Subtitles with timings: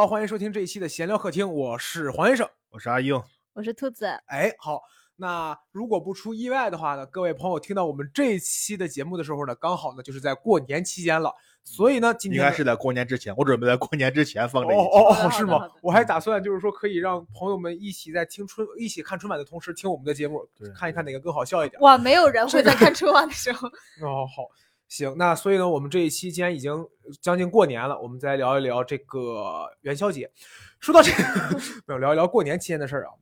[0.00, 2.48] 好，欢迎收听这一期的闲聊客厅，我是黄先生。
[2.70, 3.22] 我是阿英，
[3.52, 4.80] 我是兔子，哎，好，
[5.16, 11.30] 那如果不出意外的话呢，各位朋友听到我们这一期的节目的时候呢，刚好呢就是在过年期间了，
[11.62, 14.80] 所以呢，今天应该是在过年之前，我准备在过年之前放这一期。
[14.80, 15.68] 哦哦哦，的是吗？
[15.82, 21.78] 我还打算就是说可以让朋友们一起在听春、一起看春晚的同时听我们的节目对，看一看哪个更好笑一点。
[21.82, 23.68] 哇，没有人会在看春晚的时候，
[24.00, 24.48] 哦，好，
[24.90, 26.84] 行，那所以呢，我们这一期既然已经
[27.22, 30.28] 将近过年了，我们再聊一聊这个元宵节。
[30.80, 31.22] 说到这个，
[31.86, 33.12] 没有聊一聊过年期间的事儿啊。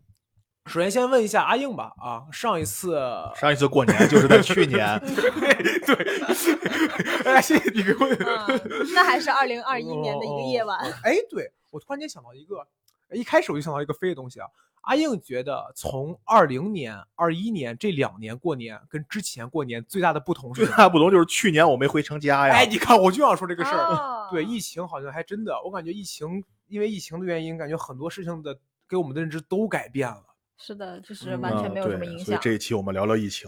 [0.64, 2.98] 首先先问一下阿硬吧，啊，上一次，
[3.36, 8.06] 上一次过年就是在去年， 对对， 哎，谢谢你给我。
[8.06, 8.60] 嗯，
[8.94, 10.78] 那还是二零二一年的一个夜晚。
[11.02, 12.66] 哎，对我突然间想到一个，
[13.12, 14.46] 一开始我就想到一个飞的东西啊。
[14.88, 20.77] 阿应觉得从二零年、二一年这两年过年跟之前过年最大的不同是最什么？
[20.78, 22.55] 大不同就是去年我没回成家呀。
[22.55, 23.84] 哎，你看，我就想说这个事儿。
[23.84, 30.25] 哦对，疫情好像还真的，我感觉疫情因为疫情的原因，感觉很多事情的给我们的认知都改变了。
[30.56, 32.25] 是的，就是嗯完全没有什么对影响。
[32.25, 33.47] 所以这一期我们聊聊疫情。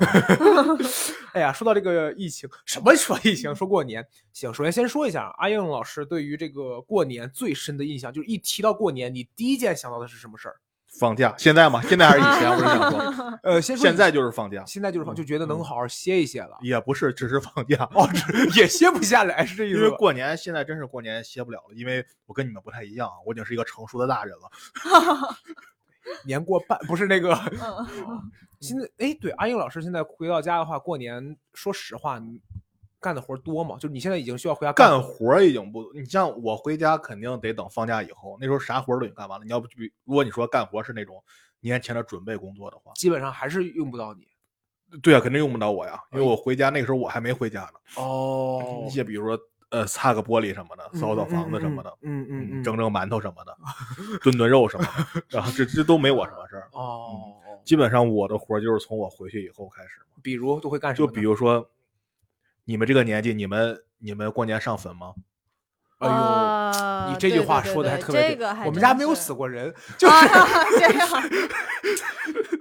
[1.32, 10.56] 哎呀，说到这个疫情，什么说疫情，说过年，行，首先先说一下，阿应老师对于这个过年最深的印象，就是一提到过年，你第一件想到的是什么事儿？
[10.98, 11.80] 放假，现在吗？
[11.82, 12.50] 现在还是以前？
[12.50, 16.58] 我是想说 呃，先说现在就是放假，现在就是放，就觉得能嗯好好歇一歇了。
[16.62, 17.88] 也不是只是放假。
[17.94, 18.08] 哦，
[18.52, 19.96] 这也歇不下来，是这意思因为思？
[19.96, 25.36] 过年现在真是过年歇不了了，因为我跟你们不太一样，我已经是一个成熟的大人了。
[26.26, 27.32] 年过半，不是那个。
[27.34, 28.30] 嗯，
[28.60, 32.40] 现在哎，对，阿英老师现在回到家的话，过年说实话，你
[33.00, 33.76] 干的活多吗？
[33.80, 39.44] 就是你现在已经需要回家干活已经不，你像我回家肯定得等放假以后，那时候啥活儿都已经干完了。
[39.44, 41.22] 你要不比，如果你说干活是那种
[41.60, 44.28] 年前的准备工作的话，基本上还是用不到你。
[45.02, 48.02] 对啊，肯定用不到我呀，因为我回家那个时候我还没回家呢。
[48.02, 49.38] 哦一些比如说
[49.70, 53.56] 呃擦个玻璃什么的，扫扫房子什么的，嗯嗯嗯，蒸蒸馒头什么的，
[54.20, 54.84] 炖炖肉什么
[55.14, 56.68] 的， 然后这这都没我什么事儿。
[56.72, 57.34] 哦，
[57.64, 61.12] 基本上我的活儿就是从我回去以后开始，比如都会干什么就？
[61.14, 61.70] 比如说
[62.70, 65.12] 你们这个年纪，你们你们过年上坟吗？
[65.98, 70.46] 哎呦，啊你这句话说的还特别对这个还我们家没有死过人， 就是啊，
[70.78, 71.08] 这样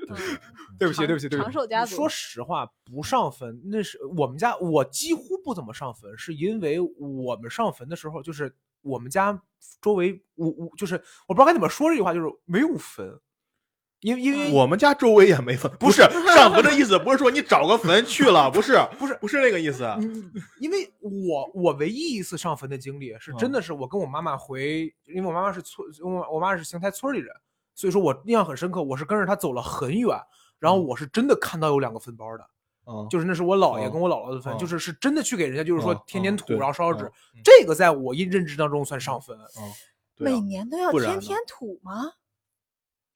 [0.80, 1.44] 对不起，对不起，对不起。
[1.44, 9.40] 长寿家族说实话，不上坟那是我们家，我几乎不怎么上坟，是因为我们上坟的时候，就是我们家
[9.80, 10.96] 周围，我我就是
[11.28, 13.08] 我不知道该怎么说这句话，就是没有坟，
[14.02, 16.02] 因为因为我们家周围也没坟，不是
[16.34, 19.84] 上坟的意思，不是说你找个坟去了，不是，不是不是那个意思。
[20.00, 27.36] 嗯，因为我我唯一一次上坟的经历是真的是我跟我妈妈回，因为我妈妈是村，我我妈是邢台村里人，
[27.76, 30.18] 所以说我印象很深刻，我是跟着她走了很远，
[30.60, 32.46] 然后我是真的看到有两个坟包的，
[32.86, 37.12] 嗯，就是那是我姥爷嗯跟我姥姥的坟，嗯就是是真的去给人家就是说嗯添添土，嗯然后烧烧纸
[37.44, 39.64] 这个在我印认知当中算上坟，嗯
[40.16, 42.14] 对啊每年都要添添土吗？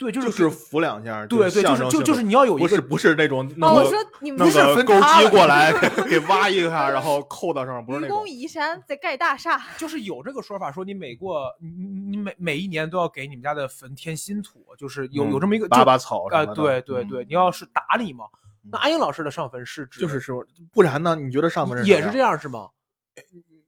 [0.03, 8.29] 对，就就是是扶两下，对对，就是就就是你要有一个不是不是那种弄哦，我个说你们弄是个钩机过 来给给挖一下，然后扣到上面，不是那种愚公。
[8.29, 18.25] 移山在盖大厦， 就是有这个说法，说你每过你你你每每一年都要给你们家的坟添新土，就是有有这么一个就拔拔草啊，对对对，嗯你要是打理嘛。
[18.71, 21.15] 那阿英老师的上坟是指就是说，不然呢？
[21.15, 22.39] 你觉得上坟是也是这样？
[22.39, 22.69] 是吗？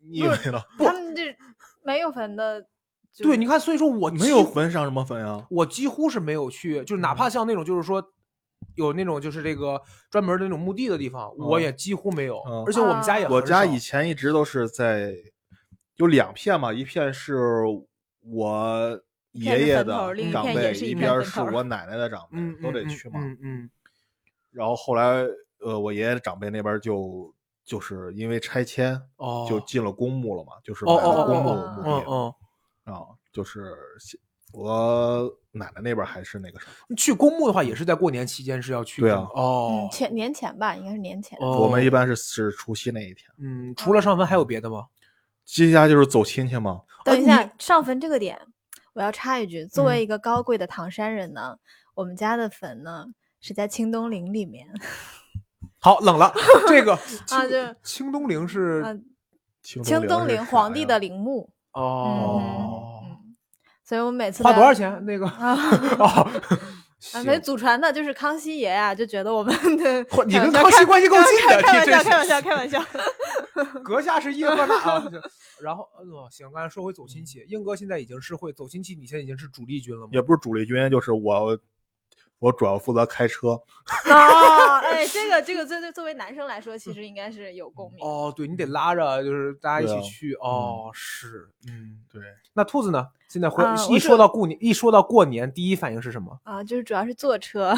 [0.09, 0.61] 你以为呢？
[0.77, 1.35] 他们这
[1.83, 2.67] 没有坟的，就
[3.17, 5.45] 对，你看，所以说我没有坟上什么坟啊？
[5.49, 8.03] 我几乎是没有去，就是哪怕像那种就是说
[8.75, 15.13] 有那种就是这个专门的那种墓地的地方，我嗯也几乎没有，嗯而且我们家也啊我家以前一直都是在
[15.95, 17.63] 有两片嘛，一片是
[18.21, 19.01] 我
[19.31, 23.19] 爷爷的长辈，一一边是我奶奶的长辈嗯，都得嗯去嘛。
[23.21, 23.69] 嗯嗯
[24.51, 25.25] 然后后来，
[25.59, 27.33] 呃，我爷爷的长辈那边就
[27.65, 32.35] 就是因为拆迁，哦，就进了公墓了嘛，就是哦买了公墓哦哦哦墓地哦哦，
[32.85, 33.75] 啊，就是
[34.53, 41.37] 我奶奶那边还是那个什么，去公墓的话也是在过年期间是要去对啊的哦嗯，，前年前吧，应该是年前。
[41.41, 43.29] 哦我们一般是是除夕那一天。
[43.39, 44.85] 嗯，除了上坟还有别的吗？
[45.43, 48.39] 接下来就是走亲戚嘛，等一啊下，上坟这个点，
[48.93, 51.57] 我要插一句，作嗯为一个高贵的唐山人呢，
[51.93, 53.05] 我们家的坟呢
[53.41, 54.67] 是在清东陵里面。
[55.79, 56.33] 好，冷了，
[56.67, 59.05] 这个啊清就清东陵是嗯，
[59.61, 61.49] 清清东陵皇帝的陵墓。
[61.73, 62.74] 哦，
[63.87, 65.05] 所以我们每次花多少钱？
[65.05, 65.53] 那个啊？
[65.99, 66.05] 哦，
[67.13, 72.83] 啊，没行祖传的，就是康熙爷呀、就觉得我们的 嚯你跟康熙关系够近的开玩笑，开玩笑，开玩笑。
[73.83, 74.99] 阁下是英哥那啊。
[74.99, 75.21] 行
[75.61, 80.09] 然后，哦，行，刚才说回走亲戚，英哥现在已经是会走亲戚，你现在已经是主力军了吗？
[80.13, 81.57] 也不是主力军，就是我
[82.39, 83.61] 我主要负责开车。
[84.09, 88.03] 啊，哎， 这个这个作作作为男生来说，其实应该是有共鸣。
[88.05, 90.33] 哦，对你得拉着，就是大家一起去。
[90.35, 91.99] 哦，是，嗯。
[92.11, 92.21] 对，
[92.53, 93.07] 那兔子呢？
[93.27, 96.39] 现在回啊一说到过年，一说到过年，第一反应是什么？
[96.43, 97.75] 啊，就是主要是坐车，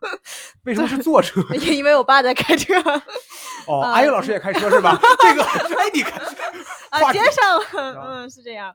[0.64, 1.40] 为什么是坐车？
[1.56, 2.74] 因为我爸在开车
[3.66, 4.98] 哦，啊阿英老师也开车是吧？
[5.20, 6.20] 这个，哎，你看，
[6.90, 8.74] 啊，接上啊了，嗯，是这样。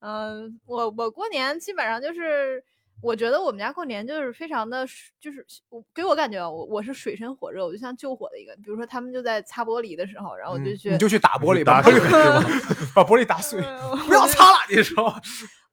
[0.00, 2.62] 嗯，我我过年基本上就是，
[3.04, 4.86] 我觉得我们家过年就是非常的，
[5.20, 8.54] 就是我给我感觉啊我我是水深火热，我就像救火的一个。
[8.56, 15.14] 比如说他们就在擦玻璃的时候，然后我就去，嗯你就去打玻璃，打把玻璃水是吧 把玻璃打碎，嗯不要擦了，你说？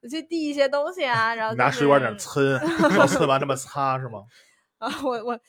[0.01, 4.23] 我去递一些东西啊，然后就拿水管点是抻，然后抻完这么擦是吗？
[4.79, 5.39] 啊，我我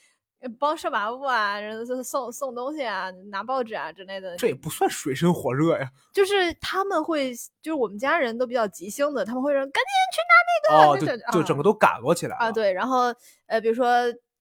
[0.58, 5.90] 帮社麻部啊，然后送送东西啊，拿报纸啊之类的，这也不算水深火热呀。
[6.12, 12.52] 就是他们会，就是我们家人都比较急性子，他们会说赶紧去拿那个，哦，就就整个都赶过起来啊，了。
[12.52, 13.14] 对，然后
[13.46, 13.86] 呃，比如说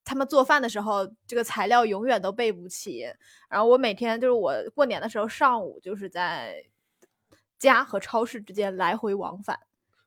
[0.03, 3.05] 他们做饭的时候，这个材料永远都备不齐，
[3.49, 6.55] 然后我每天就是我过年的时候上午就是在
[7.59, 9.59] 家和超市之间来回往返，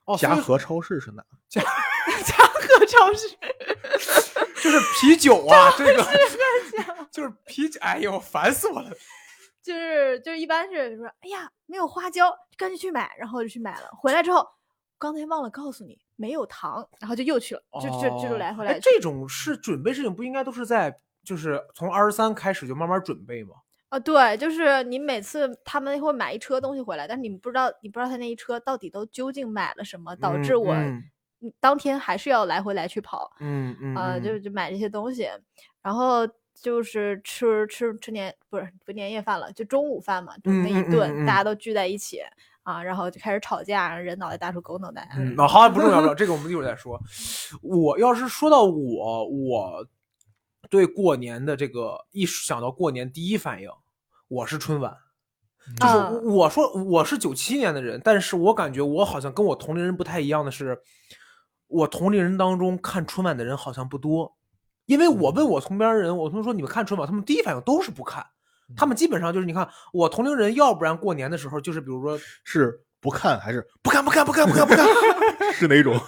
[0.06, 1.25] 哦，所以嘉禾超市是哪？
[1.49, 3.29] 家和超市，
[4.65, 6.03] 就是啤酒啊， 这个
[7.13, 7.79] 就是啤酒。
[7.83, 8.91] 哎呦，烦死我了！
[9.63, 14.47] 就是就是一般是说，哎呀，没有花椒，赶紧去买，然后就去买了，回来之后。
[14.97, 23.57] 刚才忘了告诉你，没有糖，然后就又去了，就就就就哦来回来这种是准备事情，不应该都是在就是从二十三开始就慢慢准备吗？
[23.91, 30.75] 啊，对，就是你每次他们会买一车东西回来，但是你不知道，你不知道他那一车到底都究竟买了什么，导致我
[31.61, 35.29] 当天还是要来回来去跑，嗯嗯啊，嗯就就买这些东西，
[35.82, 42.20] 然后就是吃吃吃年不是不年夜饭了，就中午饭嘛，就那一嗯嗯嗯顿、嗯大家都聚在一起
[42.62, 47.00] 啊，然后就开始吵架，人脑袋大出狗脑袋，嗯，那好，不重要，不重要，这个我们一会儿再说。
[47.62, 49.87] 我要是说到我，我
[50.70, 53.69] 对过年的这个一想到过年，第一反应
[54.29, 54.96] 我是春晚。
[55.81, 60.79] 就是啊我说我是九七年的人，但是我感觉我好像跟我同龄人不太一样的是，
[61.69, 64.37] 我同龄人当中看春晚的人好像不多，
[64.87, 68.25] 因为我问我同边人，我同学说你们看春晚，他们第一反应都是不看，
[68.77, 74.87] 他们基本上就是你看我同龄人，要不然过年的时候就是比如说是不看还是不看不看不看不看不看？
[75.55, 75.95] 是哪种？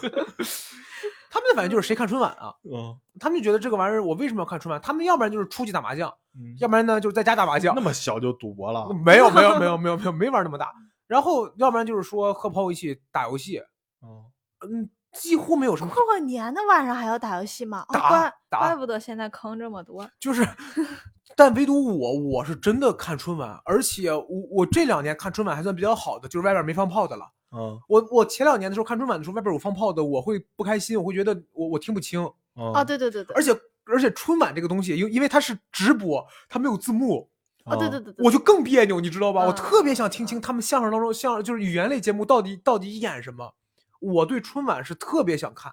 [1.28, 2.54] 他们的反应就是谁看春晚啊？
[2.64, 4.80] 嗯他们就觉得这个玩意儿我为什么要看春晚？
[4.80, 7.80] 他们要不然就是出去打麻将，嗯，要不然呢就是在家打麻将那。
[7.80, 8.88] 么小就赌博了？
[9.04, 10.72] 没有没有没有 没有没有没玩那么大。
[11.06, 13.58] 然后要不然就是说和朋友一起打游戏，
[14.02, 14.24] 嗯，
[14.60, 17.84] 嗯，几乎没有什么，过年的晚上还要打游戏吗？
[17.88, 20.08] 哦打怪打怪不得现在坑这么多。
[20.20, 20.46] 就是，
[21.36, 27.24] 但唯独我我是真的看春晚，而且我我这两年看春晚还算比较好的，就是外边没放炮的了。
[27.56, 32.20] 嗯我我前两年的时候看春晚的时候，外边有放炮的，我会不开心，我会觉得我我听不清，
[32.56, 33.52] 嗯哦，对对对对，而且
[33.84, 37.30] 而且春晚这个东西，因因为它是直播，它没有字幕，
[37.64, 39.44] 哦对对对对，我就更别扭，你知道吧？
[39.46, 43.54] 我嗯特别想听清他们相声当中相就是语言类节目到底到底演什么。
[44.00, 45.72] 我对春晚是特别想看，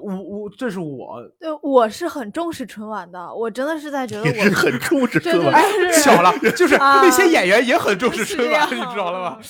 [0.00, 5.62] 我我这是我对，我是很重视春晚的，我真的是在觉得我是很重视春晚。
[5.62, 9.40] 对是巧了，就是啊那些演员也很重视春晚，你知道了吧？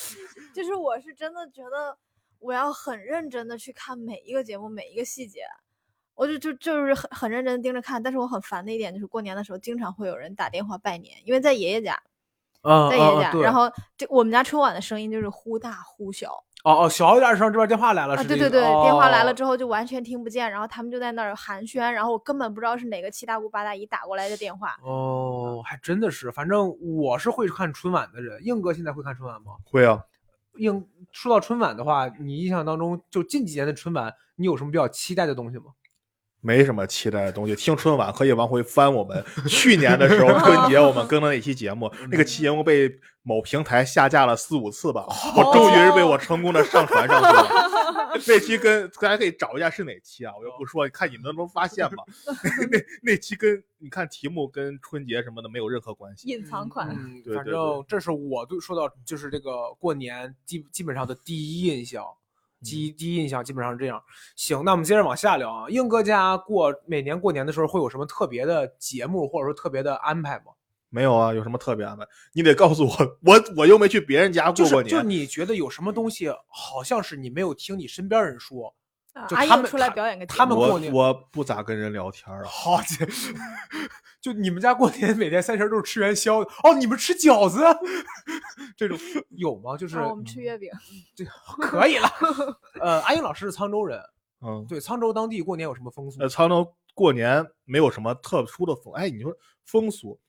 [0.55, 1.97] 就是我是真的觉得
[2.39, 5.41] 我要很认真的去看每一个节目每一个细节，
[6.15, 8.03] 我就就就是很很认真的盯着看。
[8.03, 12.03] 但是我很烦的一点就是过年的时候经常会有人打电话拜年，因为在爷爷家，
[12.63, 24.77] 嗯在爷爷家，然后这我们家春晚的声音就是忽大忽小哦哦，小一点声这边电话来了，啊，是这对对对，个电话来了哦之后就完全听不见，然后他们就在那儿寒暄，然后我根本不知道是哪个七大姑八大姨打过来的电话。
[24.83, 28.39] 哦，还真的是，反正我是会看春晚的人。
[28.45, 29.53] 硬哥现在会看春晚吗？
[29.65, 30.03] 会啊，
[30.59, 35.65] 硬说到春晚的话，你印象当中就近几年的春晚，你有什么比较期待的东西吗？
[36.41, 37.55] 没什么期待的东西。
[37.55, 42.91] 听春晚可以往回翻我们 去年的时候春节我们更的那期节目， 那个期节目被
[43.23, 45.07] 某平台下架了四五次吧，
[45.37, 47.71] 我终于是被我成功的上传上去了。
[48.27, 50.33] 那期跟大家可以找一下是哪期啊？
[50.37, 52.03] 我就不说，看你们能不能发现吧。
[52.71, 56.29] 那那期跟你看题目跟春节什么的没有任何关系。
[56.29, 62.05] 隐藏款，嗯，对对反正这是我对说到就是这个过年基基本上的第一印象，
[62.63, 64.03] 基第一印象基本上是这样。
[64.37, 65.69] 行，那我们接着往下聊啊。
[65.69, 70.53] 英哥家过每年过年的时候会有什么特别的节目或者说特别的安排吗？
[70.93, 72.05] 没有啊，有什么特别安排？
[72.33, 74.89] 你得告诉我，我我又没去别人家过过年。
[74.89, 78.75] 就你觉得有什么东西好像是你没有听你身边人说，啊
[79.29, 82.43] 就他们阿英出来他表演个他们过年我不咋跟人聊天啊。
[82.47, 83.07] 好姐，
[84.21, 87.61] 就你们家过年每天三十都是吃元宵哦，你们吃饺子
[88.77, 88.97] 这种
[89.31, 89.77] 有吗？
[89.77, 90.71] 就是啊我们吃月饼，
[91.15, 91.25] 这
[91.61, 92.09] 可以了。
[92.81, 94.01] 呃，阿英老师是沧州人，
[94.43, 96.29] 嗯，对，沧州当地过年有什么风俗呃，？
[96.29, 100.21] 沧州过年没有什么特殊的风，哎，你说风俗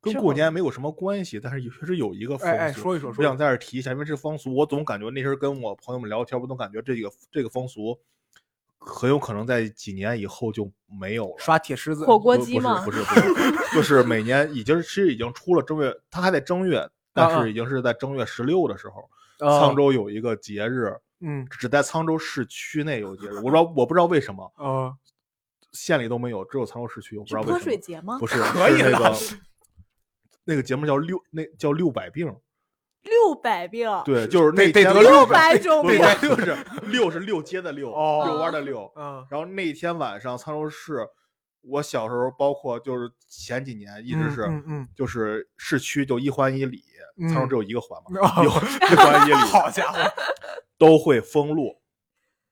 [0.00, 7.98] 跟过年没有什么关系，但是确实有一个风俗，哎哎，说一说，我想在这提一下，因为这风俗，我总感觉那时候跟我朋友们聊天，我总感觉这个这个风俗
[8.80, 10.70] 很有可能在几年以后就
[11.00, 11.34] 没有了。
[11.38, 12.90] 刷铁狮子火锅不鸡吗不？
[12.90, 19.08] 是不是不是，就是每年已经其实已经出了正月，它还在正月，但是已经是在正月十六的时候，
[19.46, 24.94] 啊沧州有一个节日，嗯只在沧州市区内有节日，我不知道我不知道为什么啊
[25.72, 27.70] 县里都没有，只有沧州市区，我不知是泼道为什么。
[27.70, 28.18] 水节吗？
[28.18, 29.40] 不是，可以了是那个
[30.44, 32.34] 那个节目叫六，那叫六百病，
[33.02, 38.92] 六百病，对，就是得那天得得六百种病就是六是六是六街的六，哦遛弯的六。
[38.96, 41.06] 嗯然后那天晚上，沧州市，
[41.62, 46.82] 我小时候，包括就是前几年，一直是，嗯嗯就是市区就一环一里，
[47.18, 49.98] 嗯沧州只有一个环嘛， 一环一里好家伙，
[50.76, 51.80] 都会封路。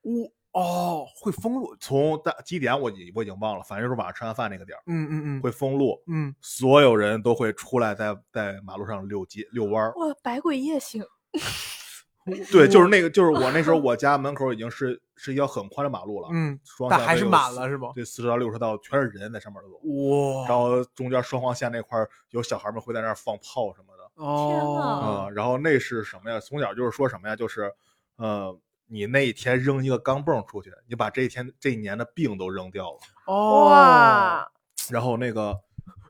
[0.02, 9.92] 我哦会封路，从大几点我已我已经忘了，反正就是晚上吃完饭那个点儿嗯嗯嗯会封路，嗯所有人都会出来在在马路上遛街遛弯儿。
[9.96, 11.04] 哇，百鬼夜行，
[12.50, 17.90] 对，就是那个，就是我那时候 我家门口已经是是一条很宽的马路了，嗯，双但还是满了是吗？
[17.94, 26.40] 对，四十到六十道全是人在上面走，哇然后中间双黄线那块儿有小孩们会在那儿放炮什么的哦啊、然后那是什么呀？
[26.40, 27.36] 从小就是说什么呀？
[27.36, 27.72] 就是
[28.16, 28.52] 呃，
[28.88, 34.50] 你那一天扔一个钢镚出去，你把这一天这一年的病都扔掉了，哦哇，
[34.90, 35.54] 然后那个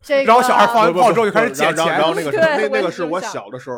[0.01, 3.77] 这个然后小孩放完不不炮之后就开始捡钱后然后那个 那那个是我小的时候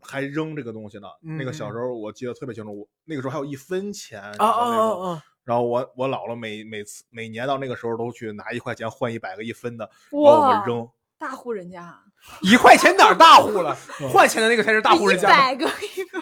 [0.00, 1.06] 还扔这个东西呢，
[1.38, 5.22] 那个小嗯时候我记得特别清楚，我那个时候还有一分钱啊然后啊啊啊！
[5.44, 10.88] 然后我我姥姥每每次每年到那个时候都去拿一块钱换一百个一分的，然后我们，扔。
[11.18, 11.96] 大户人家，
[12.40, 13.76] 一块钱哪儿大户了？
[14.12, 15.36] 换钱的那个才是大户人家一家。
[15.38, 15.66] 百个
[15.96, 16.21] 一个，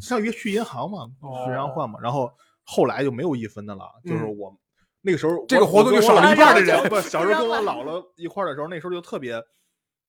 [0.00, 1.98] 上约去银行嘛，哦去银行换嘛。
[2.00, 2.30] 然后
[2.64, 4.56] 后来就没有一分的了，就是嗯我
[5.00, 9.42] 那个时候这个活动就少了一半的人不，小时候跟我姥姥一块儿的时候，那时候就特别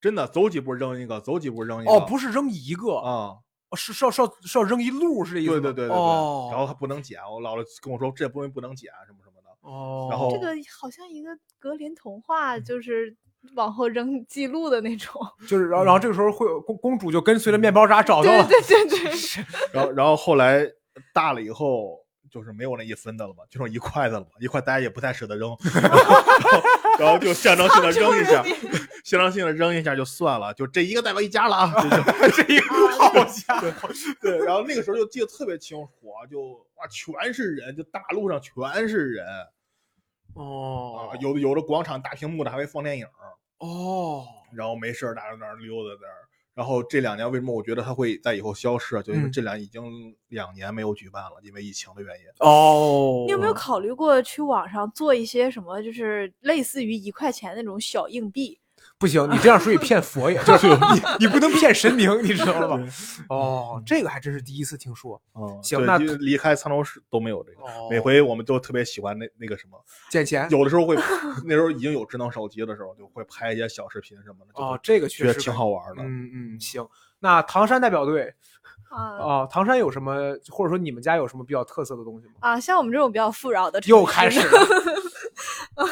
[0.01, 1.91] 真的走几步扔一个，走几步扔一个。
[1.91, 3.37] 哦，不是扔一个，啊，
[3.69, 5.51] 哦是是要是要是要扔一路是这意思？
[5.51, 5.95] 对对对对对。
[5.95, 9.49] 哦，然后还不能捡，我姥姥跟我说这东西不能捡什么什么的。
[9.61, 10.47] 哦，然后这个
[10.81, 11.29] 好像一个
[11.59, 13.15] 格林童话，就是
[13.55, 15.21] 往后扔记录的那种。
[15.47, 19.43] 就是然后然后这个时候会有公公主就跟随着面包渣找到了，对对对，
[19.73, 20.65] 然后然后后来
[21.13, 21.97] 大了以后。
[22.31, 25.49] 就是没有那一分的了嘛，就剩一块的了嘛，一块大家也不太舍得扔，
[25.81, 26.61] 然后
[26.99, 28.43] 然后就象征性的 扔一下，
[29.03, 31.73] 象征性的扔一下就算了，就这一个代表一家了啊，
[32.37, 33.89] 这一个好家伙，
[34.21, 36.39] 对，然后那个时候就记得特别清楚啊，就
[36.75, 39.25] 哇全是人，就大路上全是人
[40.39, 43.05] 哦啊，有的有的广场大屏幕的还会放电影，
[43.57, 46.15] 哦，然后没事儿大家在那儿溜达在那儿。
[46.55, 49.01] 然后这两年为什么我觉得它会在以后消失啊？
[49.01, 52.25] 就因为嗯这两已经两年没有举办了，因为疫情的原因。
[52.39, 58.59] 哦，你有没有考虑过去网上做一些什么，就是类似于一块钱那种小硬币？
[58.97, 62.83] 不行，你这样属于骗佛爷， 就是你你不能骗神明，你知道了吧？
[63.29, 65.21] 哦，这个还真是第一次听说。
[65.35, 67.61] 嗯，行那离开沧州市都没有这个。
[67.63, 69.77] 哦每回我们都特别喜欢那那个什么，
[70.09, 70.95] 捡钱有的时候会，
[71.45, 76.03] 那时候已经有智能手机的时候，就会拍一些小视频什么的，就哦，这个确实挺好玩的。
[76.03, 76.85] 嗯嗯，行。
[77.19, 78.33] 那唐山代表队
[78.89, 82.33] 啊啊，唐山有什么，或者说你们家有什么比较特色的东西吗？
[82.39, 84.59] 啊，像我们这种比较富饶的城市，又开始了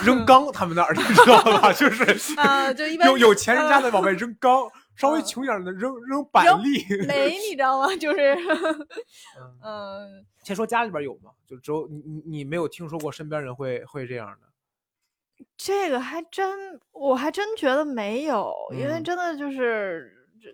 [0.04, 1.72] 扔缸，他们那儿 你知道吧？
[1.74, 2.04] 就是
[2.40, 6.84] 啊，就一般有有钱人家的往外呃扔缸， 稍微嗯穷一点的扔扔板栗。
[7.06, 7.88] 煤，你知道吗？
[7.96, 11.32] 就是嗯嗯，先说家里边有吗？
[11.48, 15.46] 就只有你你你没有听说过身边人会会这样的？
[15.56, 20.14] 这个还真，我还真觉得没有，因为嗯真的就是。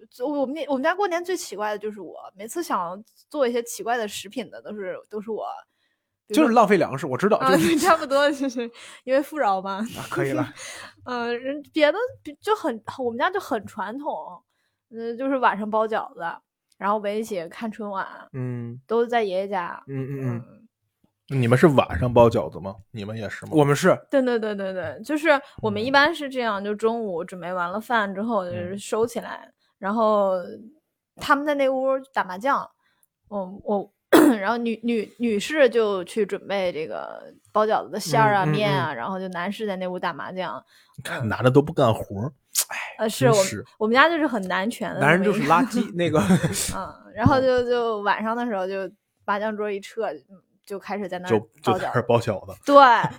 [0.10, 5.46] 这我们那我们家过年最奇怪的就是我，每次想做一些奇怪的食品的都是都是我，
[6.30, 8.70] 就是浪费粮食，我知道，啊，就是对， 差不多就是
[9.03, 9.77] 因为富饶嘛。
[9.98, 10.48] 啊可以了。
[11.06, 11.98] 嗯，人别的
[12.42, 14.42] 就很，我们家就很传统，
[14.89, 16.22] 嗯，就是晚上包饺子，
[16.77, 19.84] 然后围一起看春晚，嗯都在爷爷家。
[19.88, 20.44] 嗯嗯嗯，
[21.30, 22.75] 嗯，你们是晚上包饺子吗？
[22.92, 23.51] 你们也是吗？
[23.53, 25.30] 我们是对对对对对，就是
[25.62, 30.36] 我们一嗯般是这样，就中午准备完了饭之后，就是嗯收起来，然后
[31.18, 32.68] 他们在那屋打麻将，
[33.27, 33.93] 我我。
[34.39, 40.63] 然后女女女士就去准备这个包饺子的馅儿啊、嗯嗯面啊，然后就男士在那屋打麻将。
[41.03, 42.32] 看男的都不干活儿，
[43.00, 43.27] 呃，是
[43.77, 46.20] 我们家就是很男权的男人就是垃圾，那个
[46.75, 48.89] 嗯，然后就就晚上的时候就
[49.25, 51.84] 麻将桌一撤，嗯就开始在那就就包饺子。
[51.84, 52.75] 在那包饺子，对，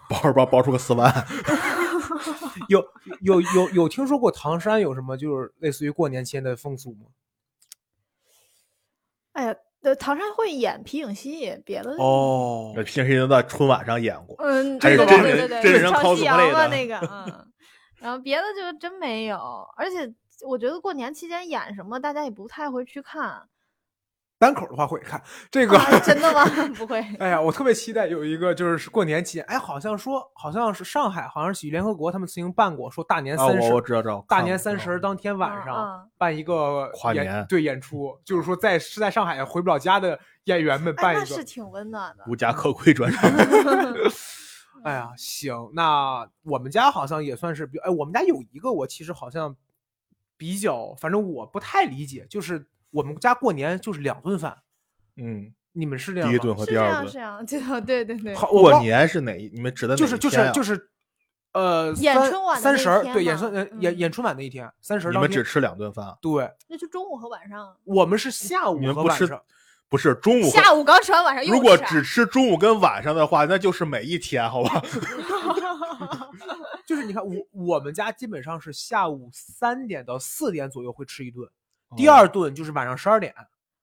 [0.09, 1.13] 包着包包出个四万。
[2.69, 2.83] 有
[3.21, 7.09] 有有有听说过唐山有什么就是类似于过年期间的风俗吗？
[9.33, 9.55] 哎呀，
[9.85, 17.47] 对，唐山会演皮影戏，别的哦这平时都在春晚上演过，嗯，还是对真人对对对真人超夕阳 cosplay 的啊 那个，嗯，
[18.01, 19.37] 然后别的就真没有，
[19.77, 20.11] 而且
[20.49, 23.43] 我觉得过年期间演什么，大家也不太会去看。
[24.45, 25.79] 单口的话会看这个。
[25.79, 26.45] 啊、真的吗？
[26.77, 27.01] 不会。
[27.19, 41.21] 哎呀，我特别期待有一个就是过年期间，哎，好像说好像是上海，好像是喜剧联合国他们曾经办过，说大年啊，三十、我我知道知道，大年三十当天晚嗯上嗯办一个演跨年对演出，就是说在是在上海回不了家的演员们哎，办一个。
[41.21, 42.25] 那是挺温暖的。
[42.29, 43.31] 无家可归专场。
[44.85, 49.57] 哎呀，行，那我们家好像也算是比，哎，我们家有一个我其实好像
[50.37, 54.57] 比较，反正我不太理解，就是我们家过年就是两顿饭，
[55.17, 56.33] 嗯，你们是这样吗？
[56.33, 56.95] 第一顿和是这第二顿。
[56.95, 58.35] 样是这样，这样对对对。
[58.37, 59.51] 好，我过忘年是哪一？
[59.53, 60.91] 你们指的哪就是就一天啊是就是，
[61.55, 67.77] 呃，三演春晚的那三十儿天对演春呃演嗯演春晚那一天，三十儿你当们只吃两顿饭，对，那就中午和晚上。
[67.83, 69.43] 我们是下午你们不吃和晚上，
[69.89, 70.51] 不是中午和。
[70.51, 74.81] 下午刚吃完，晚上又如果吃啊只吃中午跟晚上的话，那就是每一天，好吧？
[76.87, 81.49] 就是你看我我们家基本上是下午三点到四点左右会吃一顿，
[81.97, 83.35] 第二顿就是晚上十二点，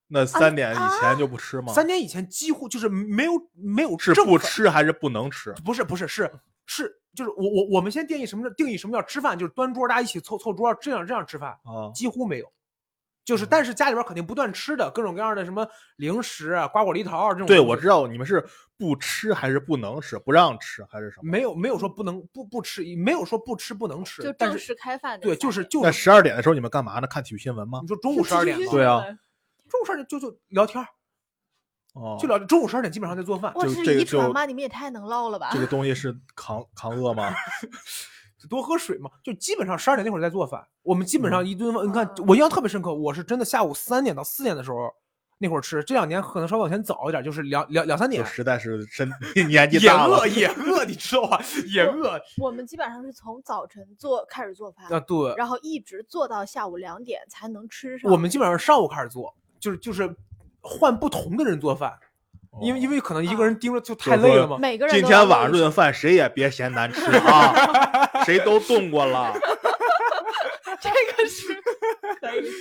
[0.07, 1.73] 那三点以前就不吃吗？
[1.73, 5.53] 三点以前几乎就是没有没有是不吃还是不能吃？
[5.65, 6.31] 不是不是是
[6.65, 12.51] 是就是我我我们先定义什么叫定义什么叫吃饭，就是端桌大家一起凑凑桌这样这样吃饭，啊，几乎没有。
[13.23, 17.47] 就是，但是家里边肯定不断吃的各种各样的什么零食啊、瓜果梨桃啊这种。
[17.47, 18.43] 对，我知道你们是
[18.77, 21.29] 不吃还是不能吃，不让吃还是什么？
[21.29, 27.07] 没有没有说不能不不吃，没有说不吃不能吃，就正式开饭对，就是就是那十二点的时候你们干嘛呢？
[27.07, 27.87] 看体育新闻吗你？
[27.87, 28.65] 说中午十二点吗？
[28.71, 29.05] 对啊，
[29.69, 30.87] 中午十二点就就聊天儿，
[31.93, 34.45] 哦，就聊中午十二点基本上在做饭，哇，就是这个就遗传吗？
[34.45, 35.51] 你们也太能唠了吧？
[35.53, 37.31] 这个东西是扛扛饿吗？
[38.47, 40.65] 多喝水嘛，就基本上十二点那会儿在做饭。
[40.83, 44.77] 我们基本嗯上一顿饭，你看嗯我印象特别深刻，我是真的下午三点到四点的时候
[45.37, 48.23] 那会儿吃，这两年可能稍微往前早一点，就是两两两三点。
[48.23, 49.11] 实在是身
[49.49, 51.41] 年纪也大了饿，也饿，你知道吧？
[51.73, 54.99] 也饿我们基本上是从早晨做开始做饭，啊！
[54.99, 58.11] 对，然后一直做到下午两点才能吃上。
[58.11, 60.15] 我们基本上上午开始做，就是就是
[60.61, 61.97] 换不同的人做饭，
[62.59, 64.57] 因为因为可能一个人盯着就太累了嘛。
[64.57, 69.33] 每个人今天晚上这顿饭谁也别嫌难吃啊，谁都动过了。
[70.81, 71.53] 这个是
[72.19, 72.51] 可以。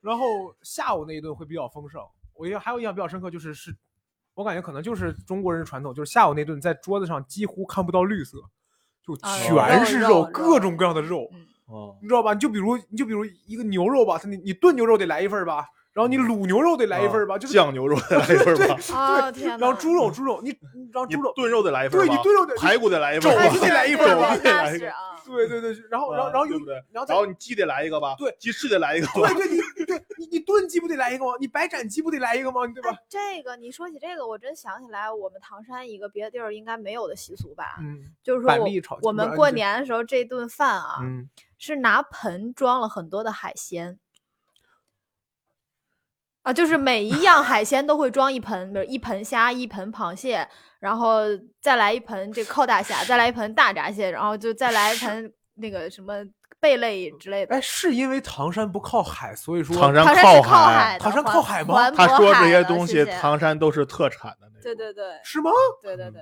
[0.00, 0.24] 然后
[0.62, 2.00] 下午那一顿会比较丰盛。
[2.34, 3.76] 我印象还有印象比较深刻，就是是，
[4.34, 8.38] 我感觉可能就是中国人传统，就是下午那顿在桌子上几乎看不到绿色，
[9.04, 12.32] 就啊全是肉肉各种各样的肉，嗯哦，你知道吧？
[12.34, 24.06] 你就比如你就比如一个牛肉吧，它你你炖牛肉得来一份吧，然后你卤牛肉得来一份吧，就是酱牛肉得来一份儿吧，啊 天呐，然后猪肉猪肉你你然后猪肉炖肉得来一份儿对，你炖肉得排骨得来一份肘子 得来一份
[25.24, 26.46] 对对对，然后然后然后？
[26.92, 31.32] 然后然后你鸡得来一个吧，对，鸡翅得来一个吧对，对你对你你炖鸡不得来一个吗？
[31.40, 32.66] 你白斩鸡不得来一个吗？
[32.68, 32.98] 对吧哎？
[33.08, 38.52] 这个你说起这个，我真想起来，我们唐山一个别的地儿应该没有的习俗吧，嗯就是说
[39.00, 41.28] 我们过年的时候这顿饭啊，嗯，
[41.58, 43.98] 是拿盆装了很多的海鲜。
[46.46, 51.22] 啊，就是每一样海鲜都会装一盆，比如一盆虾，一盆螃蟹，然后
[51.60, 56.24] 再来一盆这个靠大虾，再来一盆大闸蟹，然后就再来一盆那个什么
[56.60, 57.52] 贝类之类的。
[57.52, 64.60] 哎，是因为唐山不靠海，所以说唐山唐山靠海唐山靠海吗环他说这些东西谢谢唐山都是特产的那种。
[64.62, 65.50] 对对对是吗？
[65.82, 66.20] 对对对，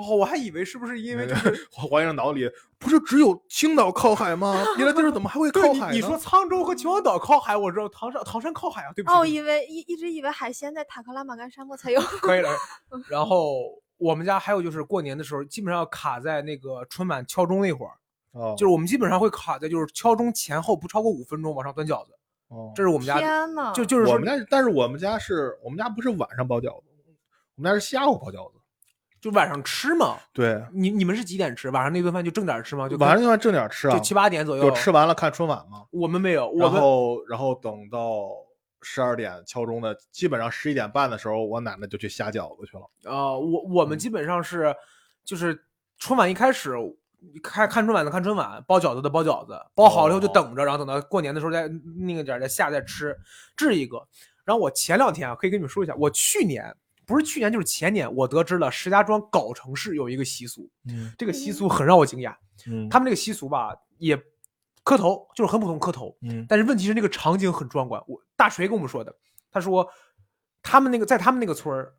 [0.00, 4.64] 哦，我还以为是不是因为就是我怀疑脑里不是只有青岛靠海吗？
[4.76, 5.92] 别的地儿怎么还会 靠对你海呢？
[5.92, 9.16] 你说沧州和秦皇岛靠海，我知道唐山唐山靠海啊，对不起。
[9.16, 12.00] 哦，对不起以为一一直以为海鲜在塔克拉玛干沙漠才有。
[12.22, 12.50] 可以了。
[13.10, 17.92] 然后我们家还有就是过年的时候，基本上要卡在那个春晚敲钟那会儿，
[18.32, 22.12] 哦，就是我们基本上会卡在就是敲钟前后不超过五分钟往上端饺子，
[22.48, 26.86] 哦这是我们家天呐，就就是我们家，但是我们家是我们家不是晚上包饺子，
[27.56, 28.59] 我们家是下午包饺子。
[29.20, 30.16] 就晚上吃嘛。
[30.32, 31.70] 对，你你们是几点吃？
[31.70, 32.88] 晚上那顿饭就正点吃吗？
[32.88, 35.84] 就晚上那顿饭正点吃啊，就七八点左右就吃完了看春晚嘛。
[35.90, 38.28] 我们没有，我然后然后等到
[38.82, 42.90] 十二点敲钟的，基本上十一点半的时候，我奶奶就去下饺子去了。
[43.04, 44.74] 呃，我我们嗯基本上是
[45.24, 45.64] 就是
[45.98, 46.74] 春晚一开始。
[47.42, 53.14] 看看春晚的看春晚，包饺子的包饺子，包好了以后就哦等着，然后等到过年的时候再那个点儿再下再吃，
[53.54, 53.98] 这是一个。
[54.42, 56.74] 然后我前两天啊，可以跟你们说一下，我去年
[57.10, 62.32] 不是去年就是前年，我得知了石家庄藁城市有一个习俗，嗯这个习俗很让我惊讶。
[62.68, 64.16] 嗯他们这个习俗吧，也
[64.84, 68.00] 磕头，就是很普通磕头，嗯但是问题是那个场景很壮观。
[68.06, 69.12] 我大锤跟我们说的，
[69.50, 69.88] 他说
[70.62, 71.94] 他们那个在他们那个村儿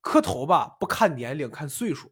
[0.00, 2.10] 磕头吧，不看年龄，看岁数。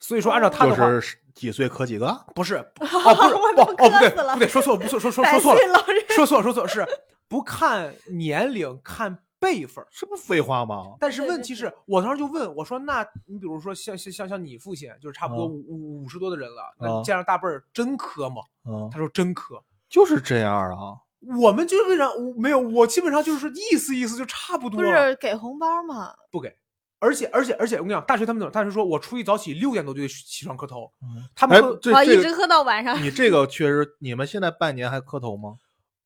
[0.00, 2.24] 所以说按照他的话，就是几岁磕几个？
[2.34, 5.60] 不是 哦，不是哦哦不对不对，说错了，不错说说说错了
[6.08, 6.86] 说错了说错了，是
[7.28, 9.86] 不看年龄，看辈分儿。
[9.92, 10.96] 这不废话吗？
[10.98, 19.62] 但是对对对问题是我当时就问我说：“那你比如说像像像像你父亲，就是差不多啊五五五十多的人了，那啊见着大辈儿真磕吗嗯？”他说：“真磕。
[19.88, 20.98] 就是这样啊。
[21.38, 26.12] 我们基本上我没有，我基本上就是意思意思就差不多不，是给红包吗？
[26.30, 26.56] 不给。
[26.98, 28.50] 而且而且而且我跟你讲，大学他们怎么？
[28.50, 30.90] 大学说我初一早起六点多就得起床磕头，
[31.34, 33.00] 他们哎磕，啊，这这个一直磕到晚上。
[33.02, 35.56] 你这个确实，你们现在半年还磕头吗？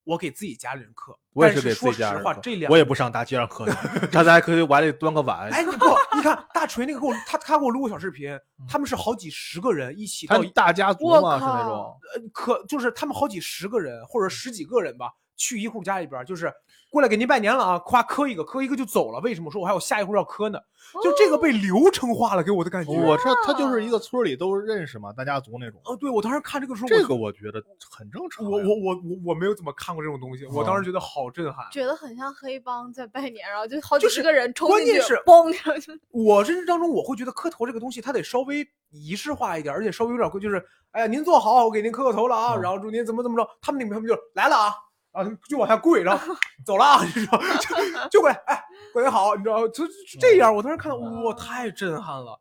[0.05, 3.73] 我给自己家里人磕，但我也是给自己家人磕这两我也不上大街上磕去，
[4.11, 5.49] 上大家可以碗里端个碗。
[5.51, 5.87] 哎，你不，
[6.17, 8.37] 你看大锤那个给我，他他给我录个小视频，
[8.69, 16.53] 他们是好几十个人一起到他大家族嘛是那种，呃，可就是他们好几十个人或者十几个人吧，去一户家里边，就是
[16.91, 19.21] 过来给您拜年了啊，夸磕一个，磕一个就走了。
[19.21, 19.51] 为什么？
[19.51, 20.59] 说我还有下一户要磕呢？
[21.05, 22.91] 就这个被流程化了，给我的感觉。
[22.93, 25.81] 我这他就是一个村里都认识嘛，大家族那种。
[25.85, 28.45] 哦，对我当时看这个时候，这个我觉得很正常。
[28.45, 31.65] 我我我我我没有怎么看过这种东西，我当时觉得好震撼。
[31.71, 43.49] 觉得很像黑帮在拜年，然后就好几十个人冲进去，关键是嘣，就我认知当中，我会觉得磕头这个东西，它得稍微仪式化一点，而且稍微有点贵，就是哎呀，您坐好，我给您磕个头了啊，嗯然后祝您怎么怎么着。
[43.63, 44.75] 他们那边他们就来了啊，
[45.13, 50.55] 然后就往下跪，然后 走了啊，你知道， 就就过来，哎，过年好，你知道，就就这样。
[50.55, 52.41] 我当时看到，哇，太震撼了。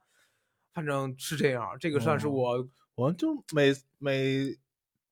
[0.74, 4.56] 反正是这样，这个算是哦我，我就每每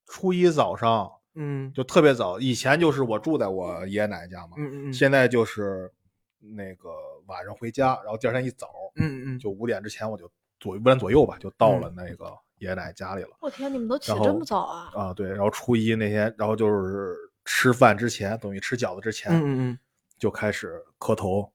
[0.06, 5.91] 初一早上嗯就特别早，以前就是我住在我爷爷奶奶家嘛，嗯嗯嗯现在就是
[6.39, 6.89] 那个
[7.26, 12.26] 晚上回家，然后第二天一早嗯嗯，就五点之前我就左五点左右吧，就到了那个
[12.60, 13.30] 爷爷奶奶家里了。
[13.41, 14.91] 我天，你们都起这么早啊？
[14.93, 17.15] 啊，对，然后初一那天，然后就是
[17.47, 19.79] 吃饭之前，等于吃饺子之前，嗯嗯嗯，
[20.19, 21.49] 就开始磕头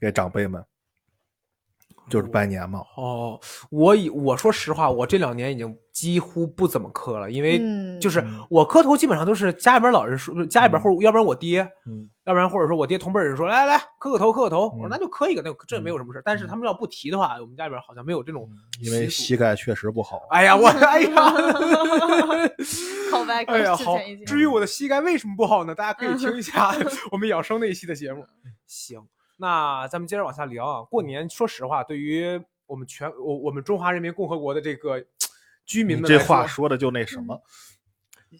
[0.00, 0.62] 给长辈们，
[2.08, 2.80] 就是拜年嘛。
[2.96, 3.38] 哦，
[3.70, 16.22] 我以我说实话，我这两年已经几乎不怎么磕了，因为嗯就是嗯我磕头基本上都是家里边老人说，家里边嗯或者要不然我爹，嗯，要不然或者说我爹同辈人说来来来磕个头磕个头，我说嗯那就磕一个，那这没有什么事。
[16.24, 18.48] 但是嗯他们要不提的话，我们家里边好像没有这种
[18.80, 20.20] 因为膝盖确实不好。
[20.30, 21.10] 哎呀，我 哎呀，
[23.46, 25.74] 哎呀，好至于我的膝盖为什么不好呢？
[25.74, 26.72] 大家可以听一下
[27.10, 28.24] 我们养生那一期的节目。
[28.66, 29.00] 行，
[29.38, 30.82] 那咱们接着往下聊啊。
[30.82, 35.02] 过年，说实话，对于我们全我我们中华人民共和国的这个
[35.64, 37.40] 居民们这话说的就那什么，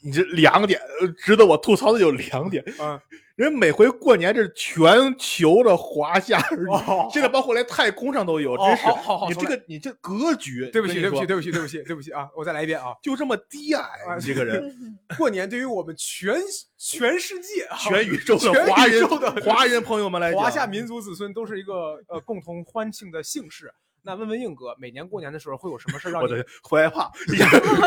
[0.03, 2.63] 你这两点呃值得我吐槽的有两点。
[2.79, 3.01] 嗯，
[3.39, 12.29] 人每回过年这是全球的华夏儿女，哦现在包括连太空上都有，哦真是好好好你这个你这格局，对不起，对不起，对不起，对不起，对不起啊！
[12.37, 12.87] 我再来一遍啊！
[13.01, 14.75] 就这么低矮，啊你这个人，
[15.17, 16.35] 过年对于我们全
[16.77, 19.09] 全世界啊、全宇宙的华人
[19.45, 23.73] 华人朋友们来讲，华夏民族子孙都是一个呃共同欢庆的幸事。
[24.03, 26.33] 那问问硬哥，每年过年的时候会有什么事儿让你
[26.63, 27.11] 害怕，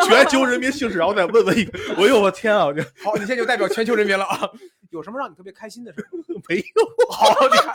[0.07, 3.13] 全球人民姓氏，然后再问问一个，哎呦我天啊，我这好？
[3.15, 4.49] 你现在就代表全球人民了啊！
[4.91, 6.07] 有什么让你特别开心的事儿？
[6.49, 6.63] 没有。
[7.11, 7.73] 好，你看，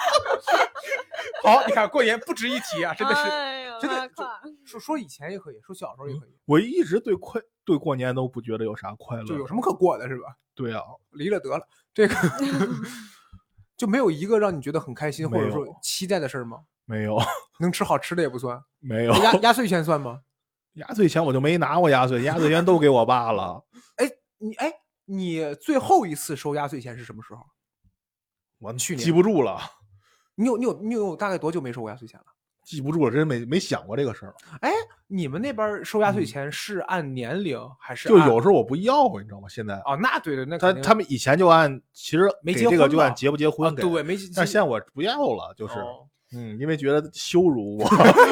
[1.42, 3.20] 好，你看过年不值一提啊，真的是。
[3.22, 4.24] 哎呦真的就
[4.64, 10.34] 说说以前也可以，说小时候也可以，我一直对快对过年都不觉得有啥快乐，就有什么可过的是吧？
[10.54, 12.14] 对啊，离了得了，这个
[13.76, 16.60] 就没有一个让你觉得很开心或者说期待的事儿吗？
[16.86, 17.18] 没有
[17.60, 20.20] 能吃好吃的也不算，没有压压岁钱算吗？
[20.74, 23.62] 压岁钱我就没拿过压岁，压岁钱都给我爸了。
[23.96, 24.72] 哎你哎，
[25.06, 27.40] 你最后一次收压岁钱是什么时候？
[28.58, 29.60] 我去年记不住了，
[30.34, 32.26] 你有你有你有大概多久没收过压岁钱了？
[32.62, 34.34] 记不住了，真没没想过这个事儿。
[34.60, 34.72] 哎，
[35.06, 39.48] 你们那边收压岁钱是按年龄还是嗯就有时候我不要，你知道吗？
[39.48, 47.88] 现在哦，那对对，那他他们以前就按，其实没给这个结婚就按结不结啊婚给，对没，但现在我不要了，就是哦嗯，因为觉得羞辱我，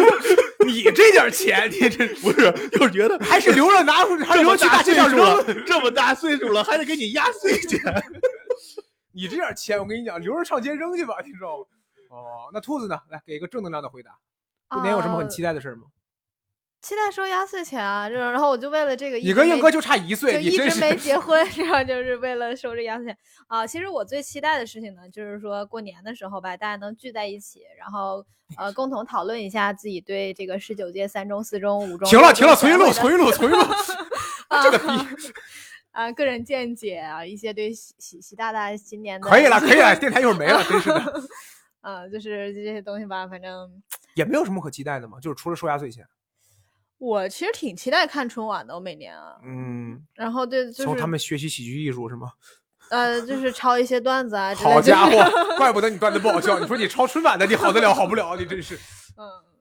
[0.67, 7.81] 你这点钱，你这 不是，就是觉得还是留着拿出去，还这么留着去大大岁数了，这么大岁数了，还得给你压岁钱。
[9.13, 11.65] 你这点钱，我跟你讲，留着上街扔去吧，你知道吗？
[12.11, 12.99] 哦，那兔子呢？
[13.11, 14.11] 来给一个正能量的回答。
[14.69, 15.83] 过年有什么很啊期待的事儿吗？
[16.85, 23.17] 期待收压岁钱啊，这种，然后我就为了这个你跟硬哥就差一岁，你真是一直没结婚， 然后就是为了收这压岁钱
[23.47, 23.67] 啊。
[23.67, 28.23] 其实我最期待的事情呢，就是说过年的时候吧，大家能聚在一起，然后
[28.59, 33.65] 呃共同讨论一下自己对这个十九届三中、四中、五中停了停了，重新录，重新录，重新录。
[34.63, 34.85] 这个逼
[35.91, 41.23] 啊，个人见解啊，一些对习习习大大今年的可以了，可以了， 电台一会儿没了，真是的，
[41.81, 43.71] 啊，就是这些东西吧，反正
[44.17, 46.07] 也没有什么可期待的嘛，就是除了收压岁钱，
[46.99, 52.33] 我其实挺期待看春晚的，我每年啊，嗯，然后对，就是从他们学习喜剧艺术是吗？
[52.91, 55.13] 呃，就是抄一些段子啊好家伙，
[55.57, 56.59] 怪不得你段子不好笑。
[56.59, 58.77] 你说你抄春晚的，你好得了好不了，你真是
[59.17, 59.55] 嗯。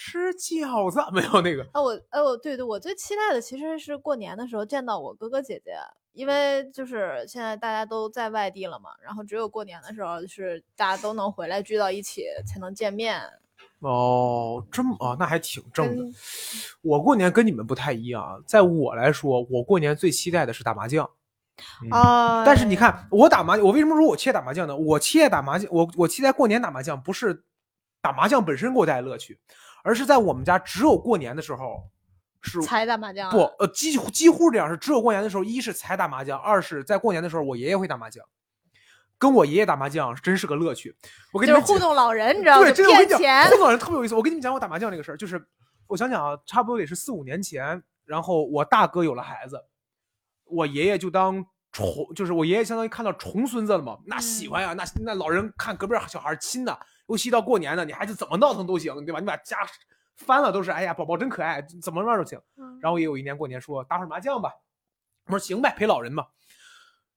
[0.00, 5.72] 吃饺子没有那个啊，我，哎，我对对，我最期待的其实是过年的时候见到我哥哥姐姐，
[6.12, 13.20] 因为就是现在大家都在外地了嘛，然后只有过年的时候，就是大家都能回来聚到一起才能见面。
[13.80, 16.04] 哦，这么啊，那还挺正的。
[16.82, 21.08] 我过年跟你们不太一样啊，在我来说，我过年最期待的是打麻将。
[21.82, 24.76] 嗯啊，但是你看，我打麻，我为什么说我期待打麻将呢？
[24.76, 27.44] 我期待打麻将，我我期待过年打麻将，不是
[28.00, 29.38] 打麻将本身给我带来乐趣，
[29.82, 31.82] 而是在我们家只有过年的时候
[32.40, 38.24] 是才打麻将啊不呃几乎几乎这样，是只有过年的时候，一是才打麻将，二是在过年的时候我爷爷会打麻将，
[39.18, 40.96] 跟我爷爷打麻将真是个乐趣。
[41.32, 42.62] 我跟你们讲就是糊弄老人，你知道吗？
[42.62, 43.58] 对，就这个我跟你讲，骗钱糊。
[43.58, 44.14] 弄人特别有意思。
[44.14, 45.44] 我跟你们讲我打麻将这个事儿，就是
[45.86, 49.60] 我想想啊，差不多得是四五年前，然后我大哥有了孩子，
[50.44, 56.78] 我爷爷就当重，就是我爷爷相当于看到重孙子了嘛，那喜欢呀，那那老人看隔壁小孩亲的，
[57.08, 59.20] 尤其到过年呢，你孩子怎么闹腾都行，对吧？
[59.20, 59.58] 你把家
[60.16, 62.40] 翻了都是，哎呀，宝宝真可爱，怎么玩都行。
[62.56, 64.52] 嗯然后也有一年过年说打会儿麻将吧，
[65.26, 66.26] 我说行呗，陪老人嘛。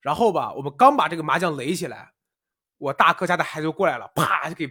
[0.02, 2.12] 然后吧，我们刚把这个麻将垒起来，
[2.78, 4.68] 我大哥家的孩子就过来了，啪就给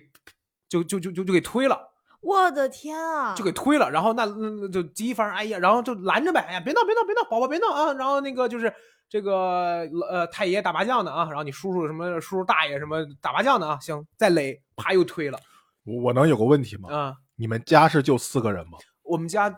[0.68, 1.78] 就就就就就给推了，
[2.20, 3.34] 我的天啊！
[3.34, 3.90] 就给推了。
[3.90, 7.92] 然后那那那就第一番，哎呀，然后就拦着呗，哎呀，别闹别闹别闹，宝宝别闹啊。
[7.94, 8.72] 然后那个就是
[9.08, 15.38] 这个呃太爷爷打麻将呢啊，然后你叔叔什么叔叔大爷什么打麻将呢啊，行，再垒，啪又推了
[15.84, 16.92] 我我能有个问题吗？
[16.92, 17.16] 啊。
[17.36, 18.76] 你们家是就四个人吗？
[19.02, 19.48] 我们家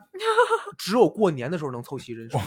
[0.78, 2.38] 只有过年的时候能凑齐人数。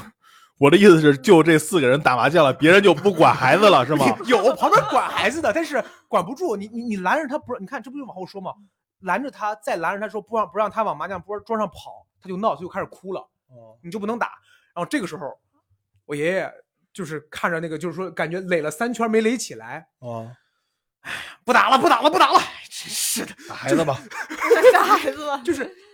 [0.57, 4.05] 我的意思是，就这四个人打麻将了，别人就不管孩子了，是吗？
[4.25, 8.53] 有旁边管孩子的，但是管不住你，你你拦着他不是，你看这不就往后说吗？
[9.01, 14.27] 拦着他，再拦着他说不让不让他往麻将桌桌上跑，他就闹，他就开始哭了，哦，你就不能打。
[14.73, 15.27] 然后这个时候，
[16.05, 16.49] 我爷爷
[16.93, 20.31] 就是看着那个，就是说感觉垒了三圈没垒起来，哦，
[21.43, 22.39] 不打了，不打了，不打了，
[22.69, 23.99] 真是的，打孩子吧。
[24.73, 25.69] 打孩子吧，就是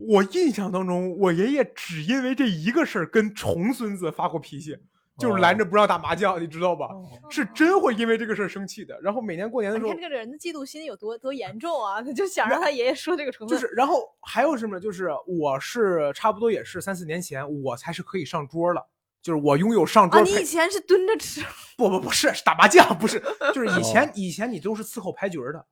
[0.00, 4.76] 我印象当中，我爷爷只因为这一个事儿跟重孙子发过脾气，
[5.18, 6.88] 就是拦着不让打麻将，你知道吧？
[7.28, 8.98] 是真会因为这个事儿生气的。
[9.02, 12.00] 然后每年过年的时候你看，这个人的嫉妒心有多多严重啊！
[12.02, 14.80] 他 就想让他爷爷说这个成分，就是，然后还有什么呢？
[14.80, 18.86] 就是我是差不多也是三四年前，我才是可以上桌了。
[19.22, 21.42] 就是我拥有上桌啊，你以前是蹲着吃，
[21.76, 23.22] 不不不是是打麻将，不是，
[23.54, 25.66] 就是以前、以前你都是伺候牌局儿的，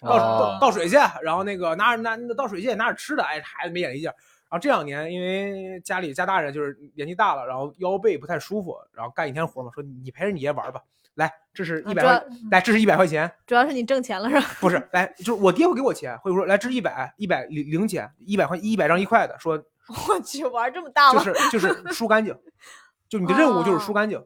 [0.00, 4.14] 倒、哦倒倒水去，然后那个拿着拿那倒水去拿点吃的，哎，孩子没眼力劲儿。
[4.48, 10.80] 然后这两年因为家里家大人就是年纪大了，然后腰背不太舒服，然后干一天活嘛，说你陪着你爷玩吧，
[11.14, 12.02] 来，这是一百
[12.50, 14.46] 来，这是一百块钱，主要是你挣钱了是吧？
[14.58, 19.62] 不是，来，就是我爹会给我钱，会说来这是一百一百零零钱，一百块一百张一块的，说
[20.08, 21.22] 我去，玩这么大吗？
[21.22, 22.36] 就是就是输干净，
[23.08, 24.20] 就你的任务就是输哦干净，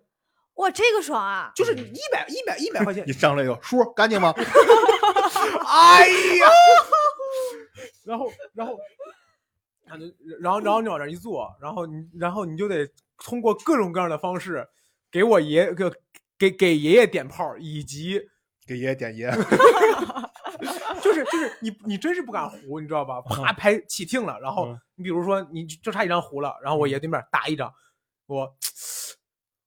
[0.56, 1.50] 哇，这个爽啊！
[1.54, 4.32] 就是一百一百一百块钱 你，上来就叔干净吗？
[5.66, 6.46] 哎呀，
[8.04, 8.78] 然后然后，
[9.86, 10.06] 然后
[10.40, 12.88] 然后然后你往那儿一坐，然后你然后你就得
[13.18, 14.66] 通过各种各样的方式
[15.10, 15.90] 给我爷给
[16.38, 18.20] 给给爷爷点炮，以及
[18.66, 19.30] 给爷爷点爷。
[21.02, 23.20] 就是就是你你真是不敢胡，你知道吧？
[23.22, 27.72] 啪拍起听了，然后嗯你比如说你就差一张胡了，然后我爷对面打一张，
[28.26, 28.54] 我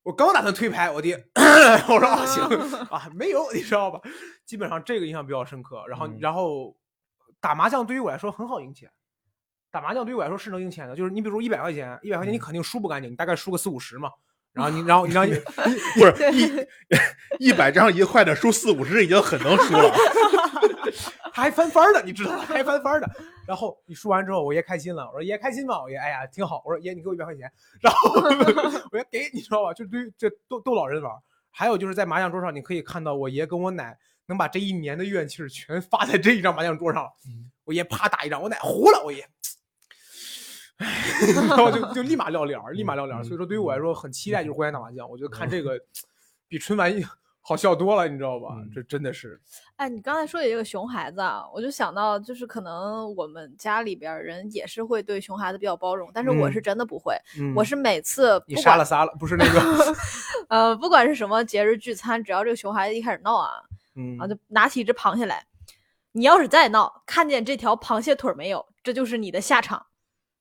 [0.07, 2.41] 我刚打算推牌，我爹 我说啊行
[2.89, 3.99] 啊没有，你知道吧？
[4.45, 5.83] 基本上这个印象比较深刻。
[5.89, 6.73] 然后嗯然后
[7.41, 8.89] 打麻将对于我来说很好赢钱。
[9.69, 14.09] 打麻将对于我来说是能赢钱的，就是你比如一百块钱，一百块钱你肯定输不干净，你大概输个四五十嘛。
[14.57, 15.33] 然后你，然后你，让你，
[15.99, 19.93] 不是一一百张一块的输四五十已经很能输了。
[21.33, 22.45] 他还翻番儿的，你知道吗？
[22.47, 23.07] 他还翻番儿的。
[23.47, 25.81] 然后你输完之后，我爷开心了，我说爷开心吗？
[25.81, 26.61] 我爷哎呀挺好。
[26.65, 27.49] 我说爷你给我一百块钱，
[27.81, 28.21] 然后
[28.91, 29.73] 我爷给你知道吧？
[29.73, 31.11] 就对于这逗逗老人玩。
[31.49, 37.09] 还有就是在麻将桌上，你可以看到我爷跟我奶能把这一年的怨气儿全发在这一张麻将桌上了。
[37.63, 39.27] 我爷啪打一张，我奶糊了，我爷。
[41.49, 43.23] 然后就就立马撂脸儿，立马撂脸儿。
[43.23, 45.09] 所以说，对于我来说，很期待就是过年打麻将。
[45.09, 45.79] 我觉得看这个
[46.47, 46.95] 比春晚
[47.47, 48.57] 好笑多了，你知道吧？
[48.57, 49.39] 嗯这真的是。
[49.77, 59.95] 哎，你刚才说起这个熊孩子啊，我就想到，就是可能我们家里边人也是会对熊孩子比较包容，但是我嗯是真的不会，嗯我是每次你不管杀了杀了，不是那个，
[60.49, 63.51] 呃，不管是什么节日聚餐，只要这个熊孩子一开始闹啊，
[63.95, 65.45] 嗯然后就拿起一只螃蟹来，
[66.11, 69.85] 你要是再闹，看见这条螃蟹腿没有，这就是你的下场，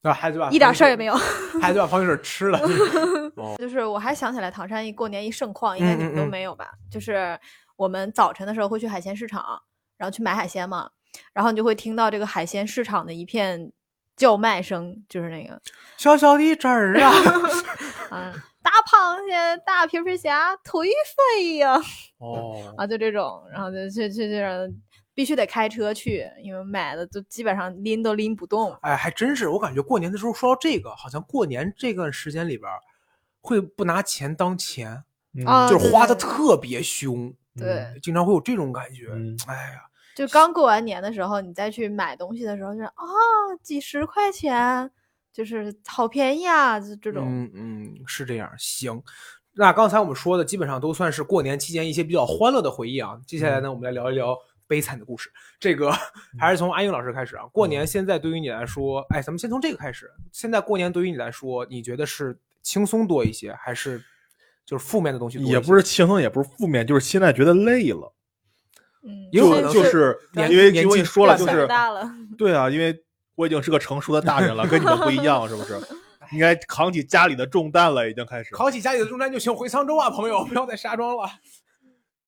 [0.09, 1.61] 啊，孩子把一点事儿也没有，有。
[1.61, 2.59] 孩子把矿泉水吃了。
[3.37, 6.71] 哦，就是我还想起来，唐山一过年一盛况，应该你们都嗯嗯嗯没有吧？
[6.91, 7.39] 就是
[7.77, 9.61] 我们早晨的时候会去海鲜市场，
[9.97, 10.89] 然后去买海鲜嘛，
[11.33, 13.71] 然后你就会听到这个海鲜市场的一片
[14.17, 15.61] 叫卖声，就是那个，
[15.99, 17.13] 小小的汁儿啊，
[18.11, 20.89] 嗯， 大螃蟹、大皮皮虾，腿
[21.37, 21.79] 飞呀，
[22.19, 24.43] 哦，啊，就这种，然后就去去去，
[25.17, 28.77] 必须得开车去，因为买的都基本上拎都拎不动。
[28.83, 32.79] 哎，还真是，我感觉过年的时候说到这个，好像过年这段时间里边儿，
[33.41, 35.03] 会不拿钱当钱，
[35.71, 39.09] 就是花的特别凶，对，经常会有这种感觉。
[39.11, 42.93] 嗯哎呀，就刚过完年的时候，你再去买东西的时候，就是啊，
[43.63, 44.91] 几十块钱，
[45.33, 47.25] 就是好便宜啊，就这种。
[47.27, 48.53] 嗯嗯，是这样。
[48.59, 49.03] 行，
[49.55, 53.19] 那刚才我们说的基本上都算是过年期间一些比较欢乐的回忆啊。
[53.27, 55.31] 接下来呢，我们来聊一聊悲惨的故事。
[55.59, 55.93] 这个
[56.39, 57.45] 还是从安英老师开始啊。
[57.53, 60.11] 过年现在对于你来说，哎，咱们先从这个开始。
[60.33, 64.03] 现在过年对于你来说，你觉得是轻松多一些，还是
[64.65, 65.53] 就是负面的东西多一些？
[65.53, 68.13] 也不是轻松，也不是负面，就是现在觉得累了。
[69.03, 75.79] 嗯，也有可就能就是因为年纪因为说了，就是大了， 对啊，因为我已经是个成熟的大人了，跟你们不一样，是不是？
[76.33, 78.53] 应该扛起家里的重担了，已经开始。
[78.53, 81.31] 扛起家里的重担就行回沧州啊，朋友，不要再沙庄了。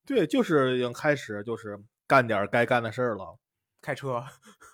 [0.07, 1.77] 对，就是已经开始，就是
[2.09, 3.39] 干点该干的事儿了。
[3.81, 4.25] 开车，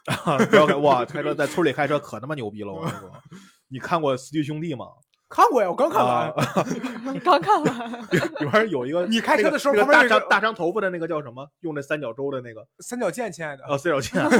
[0.48, 3.12] 不要开哇，开车 在村里开车可他妈牛逼了，我跟你说。
[3.68, 4.86] 你看过《四驱兄弟》吗？
[5.28, 6.30] 看过呀，我刚看完。
[6.30, 6.34] 啊，
[7.24, 8.02] 刚看完。
[8.12, 11.46] 里边有一个你开车的时候大长大长头发的那个叫什么？
[11.60, 14.30] 用那三角洲的那个三角剑，亲爱的，哦三角剑，啊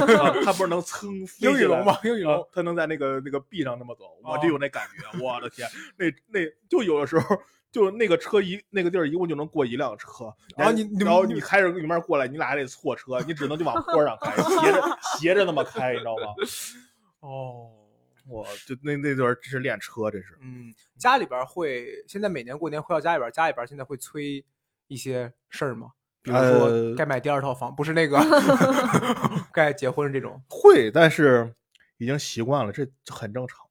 [0.45, 1.97] 他不是能噌飞起来英语龙吗？
[2.03, 2.49] 英语啊龙。
[2.53, 7.37] 他能在那个那个壁上那么走，我哦就有那感觉，我的天，那那就有的时候。
[7.75, 16.33] 就是那个车一那个地儿一共就能过一辆车，然后你你然后你你开着里面过来，你俩还得错车，你只能就往坡上开， 斜着斜着那么开，你知道吗？
[17.19, 17.69] 哦，
[18.29, 20.37] 我就那那段真是练车，这是。
[20.41, 24.45] 嗯，家里边儿会现在每年过年回到家里边儿，家里边儿现在会催
[24.87, 25.89] 一些事儿吗？
[26.21, 28.17] 比如说呃该买第二套房，不是那个
[29.51, 31.53] 该结婚这种，会，但是
[31.97, 33.64] 已经习惯了，这很正常。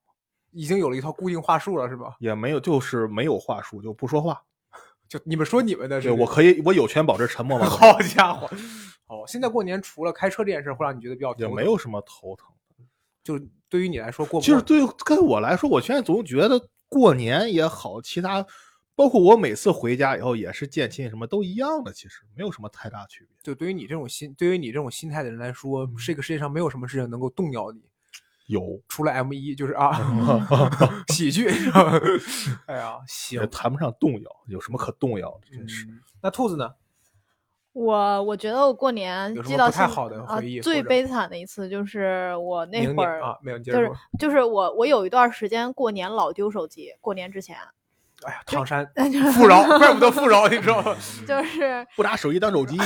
[0.55, 2.17] 已经有了一套固定话术了，是吧？
[2.21, 4.41] 也没有，就是没有话术，就不说话。
[5.07, 7.67] 就你们说你们的，对，是我可以，我有权保持沉默吗？
[7.69, 8.49] 好家伙，
[9.09, 12.49] 哦，现在过年除了开车这件事会让你觉得比较也没，有什么头疼。
[13.23, 13.39] 就
[13.69, 18.45] 对于你来说过不过就是对跟我来说，我现在总觉得过年也好，其他
[18.95, 23.37] 包括我每次回家以后也是见亲，什么都一样的，其实没有什么太大区别。
[23.43, 27.83] 就对于你这种心，对于你这种心态的人来说，这个世界上没有什么事情能够动摇你，
[28.47, 29.99] 有，除了 M 一，就是啊，
[31.09, 31.49] 喜剧。
[32.67, 35.57] 哎呀，行也，谈不上动摇，有什么可动摇的？
[35.57, 35.87] 真是。
[35.87, 36.71] 嗯那兔子呢？
[37.75, 43.91] 我我觉得我过年有什记到太好的啊回忆最悲惨的一次就是我那会儿啊，没有，就是。
[44.19, 47.57] 就是我我有一段时间过年老丢手机，过年之前
[48.23, 48.91] 哎呀，唐山
[49.35, 50.97] 富饶，怪不得富饶，你知道吗？
[51.29, 52.79] 就是不拿手机当手机，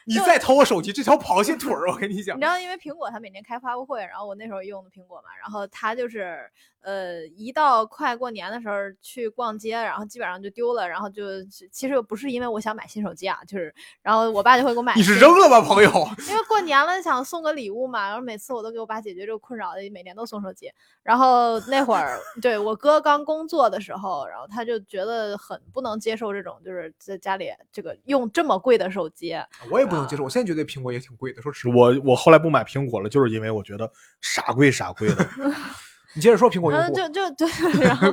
[0.06, 6.50] 你再偷我手机，这条螃蟹腿儿，我跟你讲你知，道，因为苹果它每年开发布会，然后我那时候用的苹果嘛，然后它就是
[6.82, 11.24] 呃，一到快过年的时候去逛街，然后基本上就丢了，然后就
[11.70, 15.90] 其实不是因为我想买新手机啊，就是然后我爸就会给我买你是扔了吧，朋友？
[16.28, 20.70] 因为过年了想送个礼物嘛，然后每次我都给我爸解决这个困扰，每年都送手机。
[21.02, 29.34] 然后那会儿对我哥刚工作的时候，然后他就觉得很不能接受这种，就是在家里这个用这么贵的手机。
[29.70, 31.74] 我也不能接受，我现在觉得苹果也挺贵的，说实话。
[31.74, 33.90] 我我后来不买苹果了，就是因为我觉得
[34.20, 35.26] 傻贵傻贵的。
[36.14, 38.08] 你接着说苹果用 然后户，就就对然后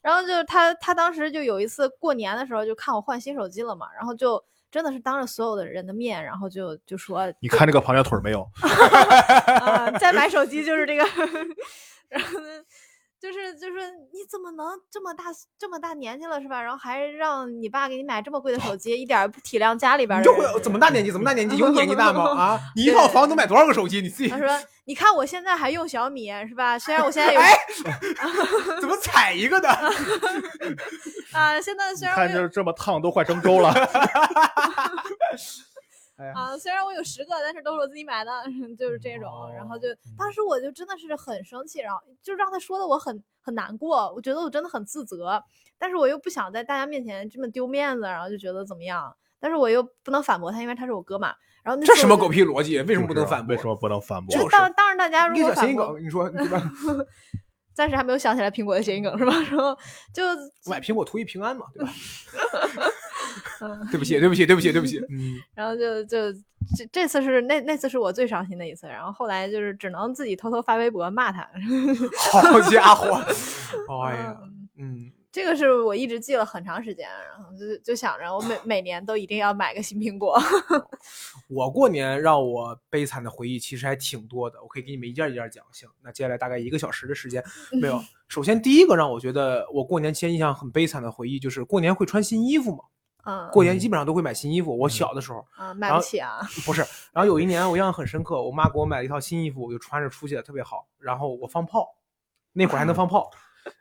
[0.00, 8.48] 然后就是他他当时就有一次过年的时候就看我换新手机了嘛，然后就真的是当着所有的人的面，然后就就说你看这个螃蟹腿没有？
[8.62, 11.04] 啊，再买手机就是这个，
[12.08, 12.48] 然后呢，
[13.22, 16.60] 就是就是你怎么能这么大这么大年纪了是吧？
[16.60, 20.52] 然后还让你爸给你买这么贵的手机，一点儿不体谅家里边儿你就的人。
[20.52, 21.12] 会怎么大年纪？
[21.12, 21.56] 怎么大年纪？
[21.56, 22.30] 有年纪大吗？
[22.36, 24.00] 啊， 你一套房能买多少个手机？
[24.02, 24.48] 你自己他说
[24.86, 26.76] ：“你看我现在还用小米是吧？
[26.76, 27.52] 虽然我现在有哎
[28.80, 29.68] 怎么踩一个的？
[31.32, 33.72] 啊，现在虽然看着这么烫，都快成粥了。
[36.30, 38.30] 啊，虽然我有十个，但是都是我自己买的，
[38.78, 39.50] 就是这种。
[39.54, 45.42] 然后就当时我就真的是很生气，然后就让他说的我很很难过，我觉得我真的很自责，
[45.78, 51.34] 但是我又不想在大家面前这么丢面子，然后就觉得怎么样，但是我又不能反驳他，因为他是我哥嘛。
[51.64, 52.80] 然后那这什么狗屁逻辑？
[52.82, 53.54] 为什么不能反驳？
[53.54, 54.34] 为什么不能反驳？
[54.34, 56.60] 就是当当然大家如果反驳，小谐音梗，你说对吧？
[57.72, 59.32] 暂时还没有想起来苹果的谐音梗是吧？
[59.50, 59.74] 然后
[60.12, 60.22] 就
[60.68, 61.92] 买苹果图一平安嘛，对吧？
[63.60, 64.98] 嗯，对不起，对不起，对不起，对不起。
[65.10, 66.32] 嗯，然后就就
[66.76, 71.48] 这这次是那那次是我最伤心的一次，然后后来就是只能自己偷偷发微博骂他。
[72.32, 73.14] 好家伙，
[74.06, 80.40] 哎呀，嗯嗯，这个是我一直记了很长时间，然后就就想着我每每年都一定要买个新苹果。
[81.48, 85.64] 我过年让我悲惨的回忆其实还挺多的，我可以给你们一件一件讲。
[85.72, 87.42] 行，那接下来大概一个小时的时间，
[87.80, 88.00] 没有。
[88.28, 92.84] 首先第一个让我觉得我过年期间印象很悲惨的回忆，就是过年会穿新衣服嘛，
[93.24, 94.76] 嗯，过年基本上都会买新衣服。
[94.76, 96.40] 我小的时候啊，买不起啊。
[96.66, 96.80] 不是，
[97.12, 100.86] 然后有一年我印象很深刻，我妈给我买了一套新衣服，我就穿着出去了特别好。
[100.98, 101.88] 然后我放炮，
[102.52, 103.30] 那会儿还能放炮，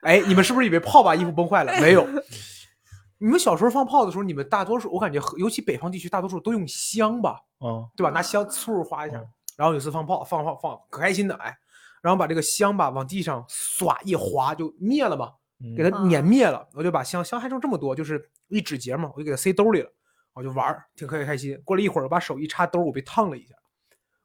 [0.01, 1.73] 哎，你们是不是以为炮把衣服崩坏了？
[1.81, 2.07] 没有。
[3.17, 8.09] 你们小时候放炮的时候，你们大多数我感觉，尤其北方地区，大多数都用香吧，嗯，对吧？
[8.09, 9.27] 拿香嗖划一下嗯，
[9.57, 11.55] 然后有次放炮，放放放，可开心的哎，
[12.01, 15.33] 然后把这个香吧往地上唰一划就灭了嘛，
[15.75, 19.89] 给它嗯碾灭了，我就把香香还剩这么多，就是一指节嘛，我就给它塞兜里了，
[20.33, 21.59] 我就玩儿，挺开开心。
[21.63, 23.55] 过了一会儿，我把手一插兜，我被烫了一下，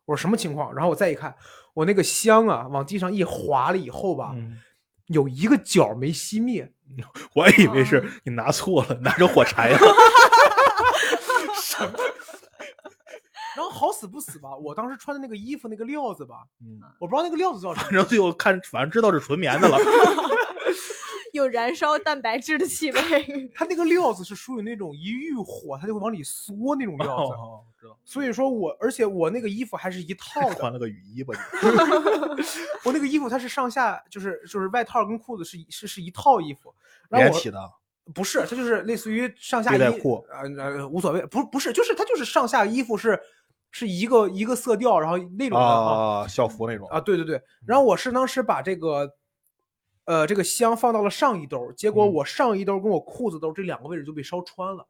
[0.05, 0.75] 我说什么情况？
[0.75, 1.35] 然后我再一看，
[1.75, 4.61] 我那个香啊往地上一滑了以后吧，嗯
[5.07, 6.69] 有一个角没熄灭，
[7.33, 9.79] 我还以为是哦你拿错了，拿着火柴了。
[13.55, 17.93] 然后好死不死吧，我当时穿的那个衣服那个料子吧，嗯，我不知道那个料子叫什么反。
[17.93, 19.79] 正最后看，反正知道是纯棉的了。
[21.37, 23.01] 有燃烧蛋白质的气味。
[23.55, 27.97] 它那个料子是属于那种一遇火它就会往里缩那种料子，哦，知道。
[28.05, 31.35] 所以说我而且我那个衣服还是一套的，换了个雨衣吧？
[32.85, 36.75] 我那个衣服它是上下就是就是外套跟裤子是一是是一套衣服，
[37.09, 37.59] 然后我连体的。
[38.15, 43.21] 不是，它就是类似于上下衣背带裤呃呃无所谓，不不是，就是它就是上下衣服是
[43.73, 49.13] 是一个一个色调，然后那种的啊啊，校服那种啊，对对对，然后我是当时把这个。
[50.07, 54.87] 呃，这个香放到了上衣兜，结果嗯我上衣兜跟我裤子兜这两个位置就被烧穿了，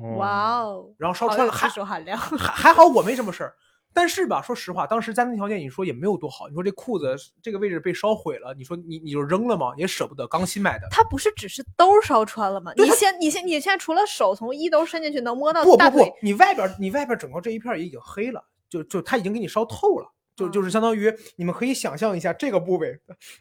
[0.00, 1.68] 嗯哇哦，然后烧穿了还。
[1.68, 3.54] 还还好我没什么事儿，
[3.92, 9.72] 但是吧，说实话，当时家庭条件你说也没有多好，你说这裤子这个位置被烧毁了，你说你你就扔了吗？
[9.76, 10.86] 也舍不得，刚新买的。
[10.88, 12.72] 它不是只是兜儿烧穿了吗？
[12.76, 20.08] 你现你现你现在除了手从衣兜伸进去能摸到不不大腿不，，你外边你外边整个这一片也已经黑了，就就它已经给你烧透了。
[20.40, 22.98] 就嗯就是相当于你们可以想象一下这个部位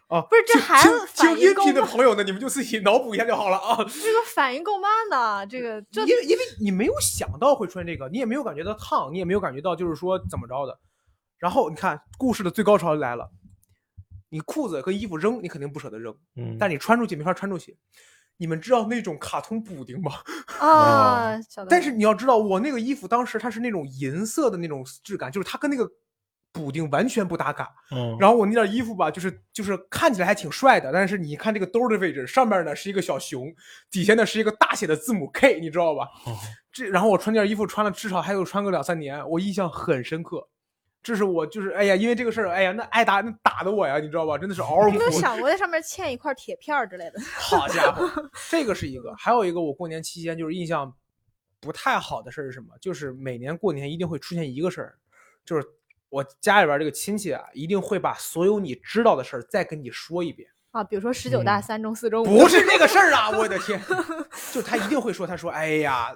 [0.07, 3.77] 啊，不是这听孩听子听音频的朋友呢，你们就自己脑补一下就好了啊。
[3.77, 10.77] 这个反应够慢的，这个这因为因为你没有想到会出现这个，你也没有感觉到烫，你也没有感觉到就是说怎么着的。
[11.37, 13.29] 然后你看故事的最高潮来了，
[14.29, 17.77] 你裤子跟衣服扔，你肯定不舍得扔，嗯，但你穿出去没法穿出去。
[18.41, 20.13] 你们知道那种卡通补丁吗？
[20.59, 25.85] 啊，小的但是你要知道，我那个衣服当时它是那种银色的那种质感，就是它跟那个
[26.51, 27.69] 补丁完全不搭嘎。
[27.91, 33.53] 嗯，然后我那件衣服吧，就是就是看起来还挺帅的，但是你看这个兜儿的位置，上面呢是一个小熊，
[33.91, 36.05] 底下呢是一个大写的字母 K，你知道吧？
[36.25, 36.37] 哦
[36.71, 40.47] 这然后我穿这件衣服穿了至少还有穿个两三年，我印象很深刻。
[41.01, 44.37] 这是我就是哎呀，因为这个事儿，哎呀，那挨打那打的我呀，你知道吧？
[44.37, 45.11] 真的是嗷嗷你有没有。
[45.11, 47.19] 想 过在上面嵌一块铁片之类的？
[47.37, 48.07] 好家伙，
[48.51, 50.93] 这个是一个，还有一个我过年期间就是印象
[51.59, 52.67] 不太好的事儿是什么？
[52.79, 54.95] 就是每年过年一定会出现一个事儿，
[55.43, 55.65] 就是
[56.09, 60.49] 我家里边这个亲戚啊，一定会把所有你知道的事儿再跟你说一遍。
[60.71, 63.29] 啊，比如说十九大嗯三中四中五，不是这个事儿啊！
[63.37, 63.81] 我的天，
[64.51, 66.15] 就他一定会说，他说，哎呀，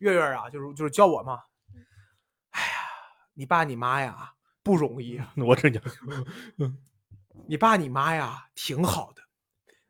[0.00, 1.38] 月月啊，就是就是教我嘛，
[2.50, 2.66] 哎呀，
[3.34, 4.32] 你爸你妈呀
[4.62, 5.82] 不容易啊， 我真讲，
[7.46, 9.22] 你爸你妈呀挺好的，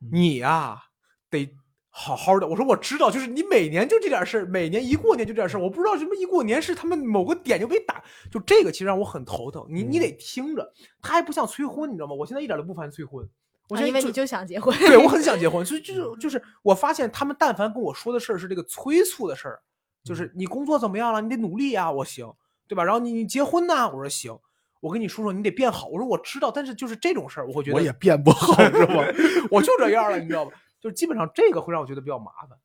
[0.01, 0.09] 嗯。
[0.13, 0.83] 你呀
[1.31, 1.57] 得
[1.95, 2.49] 好好的。
[2.49, 9.65] 我说我知道，就是你每年就这点事儿，每年一过年就这点事儿，我不知道什么一过年是他们某个点就被打，就这个其实让我很头疼。
[9.69, 10.73] 你你嗯得听着，
[11.03, 12.15] 他还不像催婚，你知道吗？
[12.15, 13.29] 我现在一点都不烦催婚，
[13.69, 14.77] 我现在啊因为你就想结婚。
[14.79, 19.61] 对我很想结婚，所以就是 就是我发现他们但凡跟我说的事儿是这个催促的事儿，
[20.03, 21.21] 就是你工作怎么样了？
[21.21, 22.33] 你得努力呀、我行，
[22.67, 22.83] 对吧？
[22.83, 23.87] 然后你你结婚呢？
[23.91, 24.35] 我说行，
[24.81, 25.89] 我跟你说说，你得变好。
[25.89, 29.05] 我说我知道，但是就是这种事儿，我会觉得我也变不好是吧？
[29.51, 30.53] 我就这样了，你知道吧？
[30.83, 32.59] 就是基本上这个会让我觉得比较麻烦，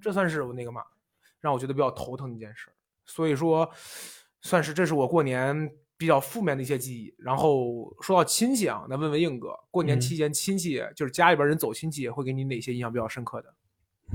[0.00, 0.82] 这算是我那个嘛，
[1.38, 2.70] 让我觉得比较头疼的一件事。
[3.04, 3.70] 所以说，
[4.40, 7.14] 算是这是我过年比较负面的一些记忆。
[7.18, 13.54] 然后说到亲戚啊，那问问硬哥，过年嗯期间亲戚就是家里边人走亲戚，会给你哪些印象比较深刻的？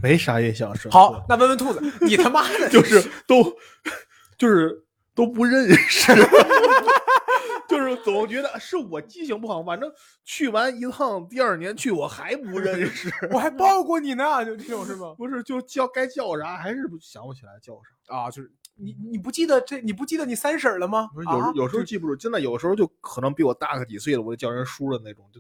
[0.01, 0.97] 没啥印象深刻。
[0.97, 3.43] 好，那问问兔子，你他妈的就是都
[4.39, 4.84] 就是
[5.16, 6.11] 都不认识，
[7.70, 9.91] 就是总觉得是我记性不好，反正
[10.24, 15.14] 去完一趟，第二年去我还不认识， 我还抱过你呢，就这种是吗？
[15.18, 18.16] 不是就叫该叫啥还是想不起来叫啥。
[18.16, 21.09] 啊，就是你你不记得这你不记得你三婶了吗？
[21.14, 25.39] 不是有时啊候有时候记不住，真的有时候就可能比我大个几岁了，我就叫人叔的那种，就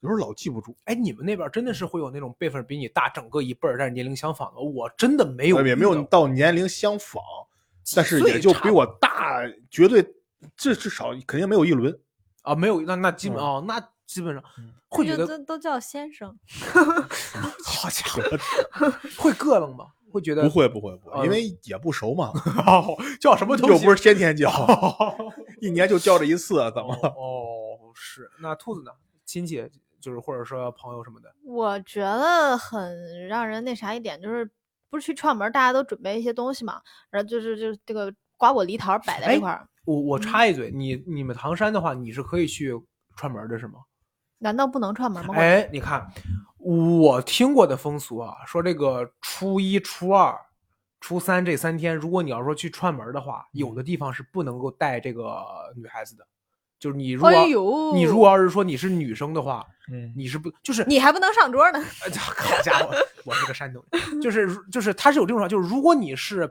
[0.00, 0.76] 有时候老记不住。
[0.84, 4.60] 哎，你们那边真的是会有那种辈分比你大整个一辈儿，但是年龄相仿的？
[4.60, 7.22] 我真的没有，也没有到年龄相仿，
[7.96, 10.02] 但是也就比我大，绝对
[10.56, 11.96] 至至少肯定没有一轮。
[12.42, 14.42] 啊，没有，那那基本嗯哦，那基本上
[14.88, 16.36] 会觉得都都叫先生，
[17.64, 18.22] 好家伙，
[19.16, 19.86] 会膈应吗？
[20.10, 22.30] 会觉得不会不会不会，嗯因为也不熟嘛，
[22.66, 23.74] 哦，叫什么东西？
[23.74, 24.50] 又不是天天叫，
[25.60, 27.08] 一年就叫这一次，怎么了？
[27.16, 28.90] 哦，是那兔子呢？
[29.24, 29.66] 亲戚
[30.00, 34.50] 就是或者说朋友什么的，我觉得很让人那啥一点，就是
[34.92, 39.66] 不是去串门，大家都准备一些东西嘛，然后就是就是这个瓜果梨桃摆在哎这块儿。
[39.86, 42.78] 我我插一嘴，你你们唐山的话，你是可以去
[43.16, 43.80] 串门的是吗？
[44.36, 45.34] 难道不能串门吗？
[45.34, 46.06] 哎，你看，
[46.58, 50.38] 我听过的风俗啊，说这个初一、初二、
[51.00, 55.42] 初三这三天，如果你要说去串门的话，有的地方是不能够带这个
[55.74, 56.26] 女孩子的。
[56.82, 61.78] 就是你如果、哎呦，你如果要是说你是女生的话，嗯，你是不就是你还不能上桌呢。
[62.04, 62.92] 哎好家伙，
[63.24, 66.50] 我是个山东人，就是就是他是有这种说法，就是如果你是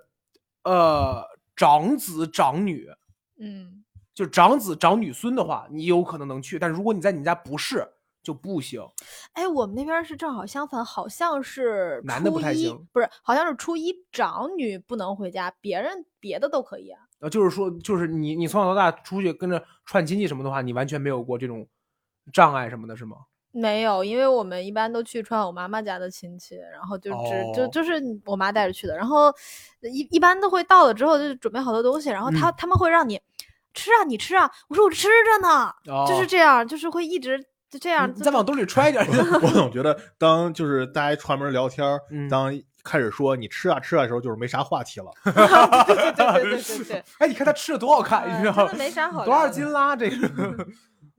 [0.64, 1.22] 呃
[1.54, 2.90] 长子长女，
[3.42, 7.86] 嗯，就长子长女孙的话，你有可能能去，但如果你在你们家不是
[8.24, 8.82] 就不行。
[9.34, 17.02] 哎，我们那边是正好相反，好像是男的不初一太行，不是，好像是初一长女不能回家，别人别的都可以啊。
[17.22, 21.66] 呃，就是说，就是你你从小到大出去跟着串亲戚什么的话，你完全没有过这种
[22.34, 23.16] 障碍什么的，是吗？
[23.54, 27.70] 没有，因为我们一般都去串我妈妈家的亲戚，然后就只、就哦。
[27.72, 29.30] 就是我妈带着去的，然后
[29.82, 32.54] 一一般都会到了之后就准备好多东西，然后他、嗯。
[32.58, 33.20] 他们会让你
[33.74, 35.72] 吃啊，你吃啊，我说我吃着呢，
[36.08, 37.38] 就是哦这样，就是会一直
[37.70, 39.06] 就这样，你再往兜里揣一点。
[39.44, 41.86] 我总觉得当就是大家串门聊天
[42.30, 42.54] 当
[42.84, 45.12] 开始说你吃啊吃啊的时候，就是没啥话题了。
[45.86, 48.74] 对对对对对对，哎，你看他吃的多好看，你知道吗？
[48.78, 49.96] 没啥好多少斤啦？
[49.96, 50.28] 这个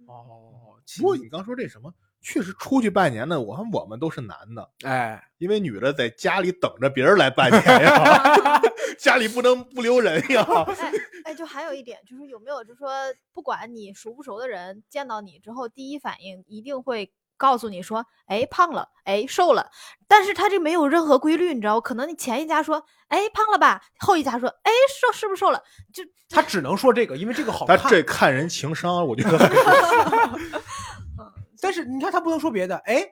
[0.07, 8.61] 哦，不过你刚说这什么，确实出去拜年的，我看我们都是男的，哎，因为女的在家里等着别人来拜年呀，
[8.99, 10.45] 家里不能不留人呀。
[10.79, 10.93] 哎
[11.25, 12.91] 哎，就还有一点，就是有没有，就是说，
[13.33, 19.68] 不管你熟不熟的人，见到你之后，第一反应一定会告诉你说，哎，胖了，哎，瘦了。
[20.07, 21.80] 但是他这没有任何规律，你知道？
[21.80, 24.70] 可能你前一家说，哎，胖了吧，后一家说，哎，
[25.01, 25.61] 瘦是不是瘦了？
[25.93, 27.90] 就他只能说这个，因为这个好他看。
[27.90, 29.36] 这看人情商，我觉得
[31.61, 33.05] 但是你看他不能说别的，哎，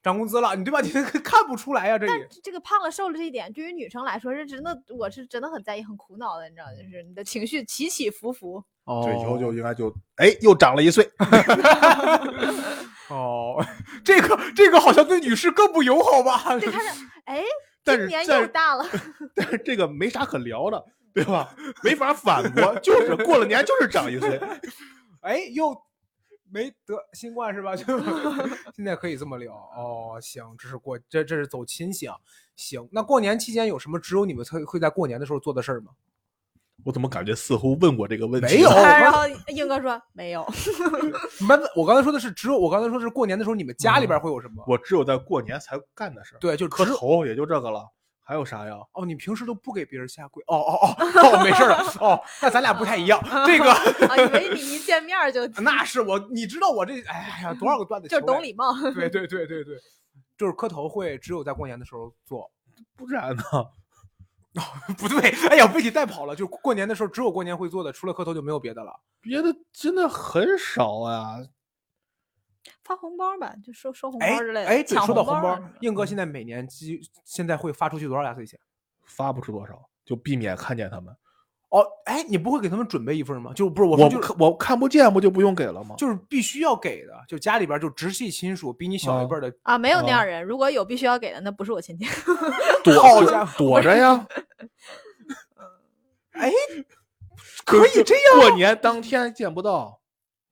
[0.00, 0.80] 涨工资了，你对吧？
[0.80, 2.06] 你 这个看不出来呀、这
[2.40, 8.62] 这个胖了瘦了这一点，对于女生来说是真的，我是真的很在意、很苦恼的，你知道，就是你的情绪起起伏伏。
[8.84, 11.08] 哦这以后就应该就哎又长了一岁。
[13.12, 13.62] 哦，
[14.02, 16.38] 这个这个好像对女士更不友好吧？
[16.58, 16.90] 就看着，
[17.26, 17.42] 哎，
[17.84, 18.86] 但是今年又大了。
[19.36, 20.82] 但是这个没啥可聊的，
[21.12, 21.54] 对吧？
[21.82, 24.40] 没法反驳，就是过了年就是长一岁。
[25.20, 25.76] 哎，又
[26.50, 27.76] 没得新冠是吧？
[27.76, 27.84] 就
[28.74, 30.18] 现在可以这么聊哦。
[30.20, 32.16] 行，这是过这这是走亲戚啊。
[32.56, 35.92] 行，那过年期间有什么只有你们会会在过年的时候做的事儿吗？
[36.84, 38.56] 我怎么感觉似乎问过这个问题？
[38.56, 40.46] 没有然后英哥说没有。
[41.46, 44.64] 没我刚才说的是只有我刚才说的是过年的时候你们家里边会有什么？
[44.66, 46.38] 我只有在过年才干的事儿。
[46.38, 47.88] 对，就磕头也就这个了，
[48.24, 48.74] 还有啥呀？
[48.92, 50.42] 哦，你平时都不给别人下跪？
[50.46, 51.84] 哦哦哦哦，没事儿了。
[52.00, 53.20] 哦，那咱俩不太一样。
[53.46, 53.70] 这个
[54.08, 58.72] 啊，以为你一见面就 那是我，你知道我这哎呀，多少个段子就是懂礼貌。
[58.94, 59.76] 对对对对对，
[60.36, 62.50] 就是磕头会只有在过年的时候做。
[62.96, 63.42] 不然呢？
[64.98, 66.36] 不对，哎呀，被你带跑了。
[66.36, 68.92] 就过年的时候，只有过年会做的，除了磕头就没有别的了。
[69.20, 71.38] 别的真的很少啊。
[72.84, 74.68] 发红包吧，就收收红哎包之类的。
[74.68, 78.60] 哎，对，抢说到红包硬哥现在每年基现在会发出去多少压岁钱？
[79.04, 81.16] 发不出多少，就避免看见他们。
[81.72, 83.50] 哦，哎，你不会给他们准备一份吗？
[83.54, 85.94] 就不是我我说就我看不见，不就不用给了吗？
[85.96, 90.44] 就是必须要给的，就家里边就直系亲属比你小一辈的，啊，没有那哦样人。
[90.44, 92.04] 如果有必须要给的，那不是我亲戚。
[92.84, 94.26] 躲好家伙躲着呀。
[96.32, 96.52] 哎，
[97.64, 98.40] 可以这样。
[98.40, 100.00] 过年当天见不到，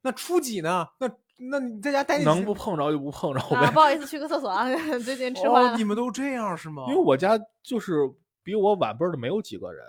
[0.00, 0.86] 那初几呢？
[0.98, 3.70] 那那你在家待能不碰着就不碰着啊，呗。
[3.70, 4.64] 不好意思，去个厕所啊，
[5.04, 5.84] 最近吃饭你。
[5.84, 6.84] 们都这样是吗？
[6.88, 8.10] 因为我家就是
[8.42, 9.84] 比我晚辈的没有几个人，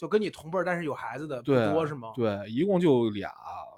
[0.00, 2.14] 就跟你同辈儿，但是有孩子的不，多是吗？
[2.16, 3.30] 对，一共就俩，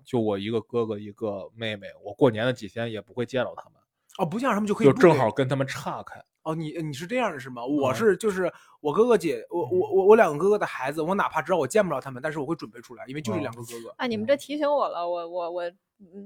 [0.05, 1.89] 就我一个哥哥一个妹妹。
[2.01, 3.73] 我过年的几天也不会见到他们，
[4.19, 6.23] 哦，不见他们就可以就正好跟他们岔开。
[6.43, 7.65] 哦，你你是这样的是吗？
[7.65, 13.95] 我嗯是就是我哥哥姐，我我我我两个哥哥的孩子，我哪怕知道我见不着他们，但是我会准备出来，因为就这哦两个哥哥。
[13.99, 15.73] 哎，你们这提醒我了，我我我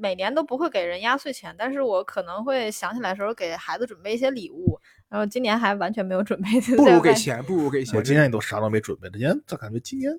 [0.01, 6.49] 每年都不会给人压岁钱，但是我可能会想起来的时候给孩子准备一些礼物，然后今年还完全没有准备。
[6.77, 7.99] 不如给钱，不如给钱。
[7.99, 10.19] 我今年也都啥都没准备，今年咋感觉今年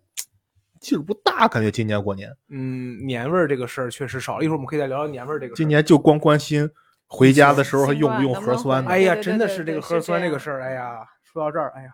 [0.79, 1.47] 劲儿不大？
[1.47, 4.45] 感觉今年过年，嗯，年味儿这个事儿确实少了。
[4.45, 5.57] 一会儿我们可以再聊聊年味儿这个事儿。
[5.57, 6.69] 今年就光关心
[7.07, 8.91] 回家的时候还用不用核酸呢？
[8.91, 11.89] 哎呀，真的是这个核酸这个事儿，哎呀，说到这儿，哎呀，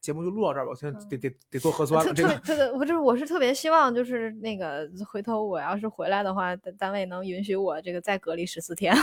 [0.00, 2.12] 节目就录到这儿吧，我现在得得得做核酸了。
[2.12, 8.94] 这个特特别，我就是我是特别希望，就是那个回头我要是回来的话，单单位能允许我这个再隔离十四天。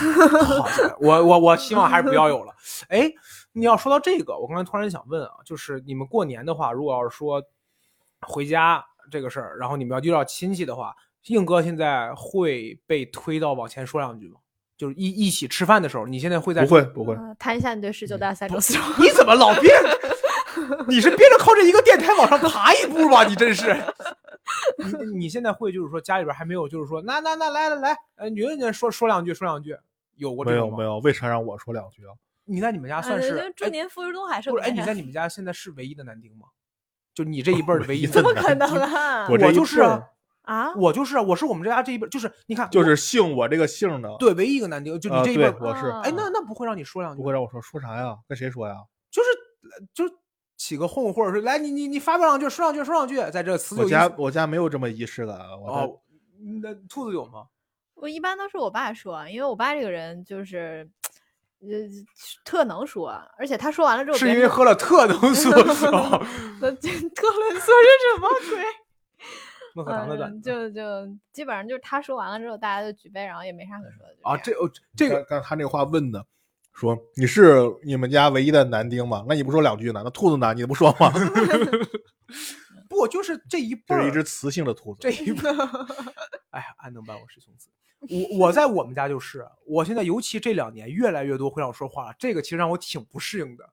[0.99, 2.53] 我我我希望还是不要有了。
[2.89, 3.11] 哎，
[3.53, 7.41] 你要说到这个，我刚才突然想问啊，就是你们过年的话，如果要是说
[8.21, 10.95] 回家这个事儿，然后你们要遇到亲戚的话，
[11.27, 14.35] 硬哥现在会被推到往前说两句吗？
[14.79, 18.79] 就是一一起吃饭的时候，你现在会在不会不会，呃谈一下你对十九大赛周四周。
[18.97, 19.75] 你怎么老憋？
[20.87, 23.25] 你是憋着靠这一个电台往上爬一步吧？
[23.25, 23.75] 你真是。
[24.79, 29.75] 你你现在会就是说家里边还没有就是说那那那来来来，呃，女人家说说两句说两句，
[30.15, 30.95] 有过这种吗没有没？
[30.95, 32.15] 有，为啥让我说两句啊？
[32.45, 36.47] 你在你们家算是祝哎您福如东海，寿不是哎，你在你们家现在是唯一的男丁吗？
[37.13, 39.27] 就你这一辈儿 的唯一的怎怎么可能啊？
[39.29, 40.01] 我就是啊
[40.49, 47.21] 啊，我就是啊，我是我们这家这一辈，就是你看，就是姓我这个姓的，对唯一一个男丁，就你啊这一辈我是哎，那那不会让你说两句？
[47.21, 48.17] 不会让我说说啥呀？
[48.27, 48.75] 跟谁说呀？
[49.11, 49.29] 就是
[49.93, 50.13] 就是
[50.57, 56.01] 起个哄，或者说来你你你发表两句，说两句，说两句，在这词我家我家没有这么仪式感，啊我
[56.61, 57.45] 那兔子有吗？
[57.95, 60.89] 我一般都是我爸说，因为我爸这个人就是，
[61.59, 61.67] 呃，
[62.45, 66.25] 特能说，而且他说完了之后，是因为喝了特能 素，哦
[66.61, 68.63] 那这特仑说是什么鬼？
[69.75, 74.15] 孟鹤堂的段嗯，子就就基本上就是他说完了之后，大家就举杯，然后也没啥可说的。
[74.23, 76.25] 啊，这哦这个刚才他那话问的，
[76.73, 79.25] 说你是你们家唯一的男丁吗？
[79.27, 80.01] 那你不说两句呢？
[80.03, 80.53] 那兔子呢？
[80.53, 81.11] 你不说吗？
[82.89, 85.11] 不就是这一辈儿是一只雌性的兔子这。
[85.11, 85.53] 一辈儿，
[86.51, 87.69] 哎呀，安能办我师兄子。
[88.01, 93.69] 我我在我们家就是，我现在尤其这两年越来越多会让我说话了，这个其实让我挺不适应的。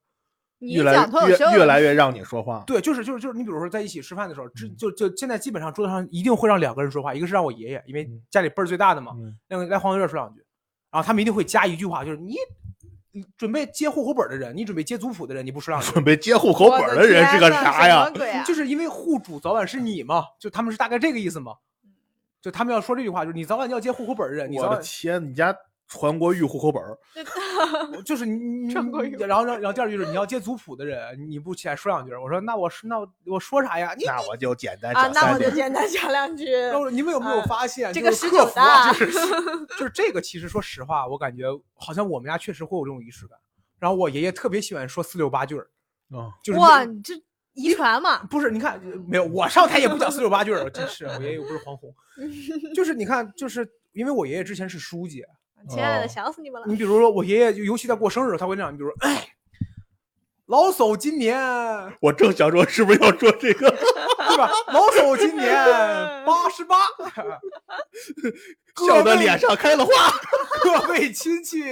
[0.59, 4.49] 你越来越越来越让你说话，对，就是就是就是，你比如说在一起吃饭的时候，
[4.79, 10.45] 就就现在基本上桌子上一定会让两个人说话，一个是让我爷爷，因为嗯家里辈儿最大的嘛，嗯，那个来黄月说两句，
[10.91, 12.37] 然后他们一定会加一句话，就是你
[13.13, 18.11] 你准备接户口本的人，你准备接族谱的人，你不说两句，准备接户口本的人是个啥呀？
[18.47, 21.53] 就是因为户主早晚是你嘛，就他们是大概这个意思嘛。
[22.43, 25.53] 就他们要说这句话，就是你早晚要接户口本的人，你我的天，你家
[25.89, 26.99] 传国玉户口本儿
[28.05, 33.95] 就是你然后然后然后第二句就是你要接族谱的人，你不起来说两句，我说那我是那我我说啥呀？
[33.97, 35.57] 你那我就简单啊，讲三句那我就。
[35.57, 36.51] 简单讲两句。
[36.51, 39.13] 然后你们有没有啊发现，这个十九客服啊，就是
[39.79, 43.39] 就是这个，其实说实话，我感觉好像我们家确实会有这种仪式感。
[43.79, 45.69] 然后我爷爷特别喜欢说四六八句儿，
[46.11, 47.15] 嗯，就是哇，你这
[47.53, 48.25] 遗传嘛？
[48.25, 51.95] 不是，你看没有，我上台也不讲四六八句儿，真是我爷爷又不是黄宏，
[52.75, 55.23] 就是你看，就是因为我爷爷之前是书记，
[55.69, 56.77] 亲爱的，哦想死你们了你。
[56.77, 59.29] 比如说我爷爷，尤其在过生日，他会这样，你比如说，哎，
[60.47, 61.37] 老叟今年
[62.01, 63.71] 我正想说是不是要说这个？
[64.29, 64.51] 对吧？
[64.69, 65.55] 老叟今年
[66.27, 66.77] 八十八，
[68.87, 69.93] 笑的脸上开了花。
[70.63, 71.63] 各位亲戚，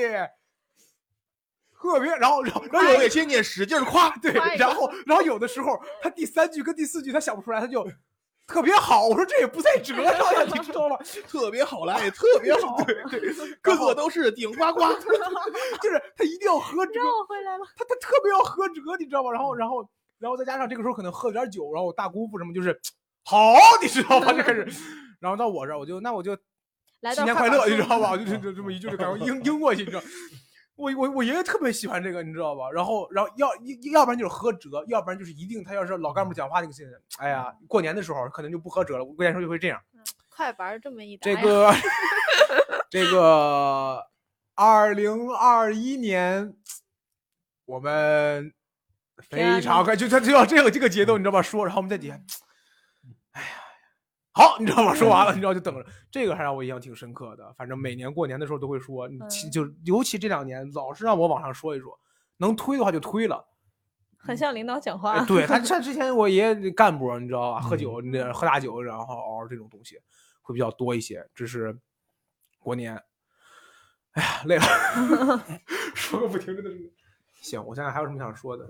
[1.80, 7.86] 特别，然后然后然后有位亲戚使劲夸，对然后然后有的时候他第三句跟第四句他想不出来，他就
[8.46, 9.06] 特别好。
[9.06, 10.96] 我说这也不在 折上呀，你知道吗？
[11.26, 14.80] 特别好来，特别好，对对， 个个都是顶呱呱。
[15.82, 17.64] 就是他一定要合辙，让我回来了。
[17.76, 19.30] 他他特别要合折，你知道吗？
[19.30, 19.88] 然后然后
[20.18, 22.78] 然后再加上这个时候可能喝了点酒，然后我大姑父什么就是
[23.24, 24.32] 好，你知道吗？
[24.32, 24.66] 就开始，
[25.20, 26.36] 然后到我这儿我就那我就
[27.14, 28.16] 新年快乐，你知道吧？
[28.16, 30.02] 就就就这么一句就赶快应应过去，你知道。
[30.76, 32.70] 我我我爷爷特别喜欢这个，你知道吧？
[32.70, 36.84] 然后然后要要要不然就是喝折，要不然就是一定他要是老干部讲话那个劲，
[37.18, 39.04] 哎呀，过年的时候可能就不喝折了。
[39.04, 39.80] 过年的时候就会这样。
[40.28, 41.72] 快玩这么一这个
[42.90, 44.04] 这个
[44.56, 46.54] 二零二一年，
[47.66, 48.52] 我们
[49.18, 51.40] 非常快，就他就要这个这个节奏，你知道吧？
[51.40, 52.20] 说，然后我们在底下，
[53.30, 53.48] 哎呀，
[54.34, 54.92] 好， 你知道吗？
[54.94, 55.86] 说完了，你知道就等着。
[56.10, 59.08] 这个还让我印象挺深刻的，反正每年过年的时候都会说，
[59.52, 61.98] 就尤其这两年老是让我往上说一说，
[62.38, 63.46] 能推的话就推了。
[64.18, 65.24] 很像领导讲哎话。
[65.24, 67.60] 对他 像之前我爷爷干部，你知道吧？
[67.60, 69.98] 喝酒，嗯那喝大酒，然后熬这种东西
[70.42, 71.24] 会比较多一些。
[71.34, 71.78] 这是
[72.58, 73.00] 过年，
[74.12, 74.64] 哎呀，累了，
[75.94, 76.92] 说个不停，真的是。
[77.42, 78.68] 行，我现在还有什么想说的？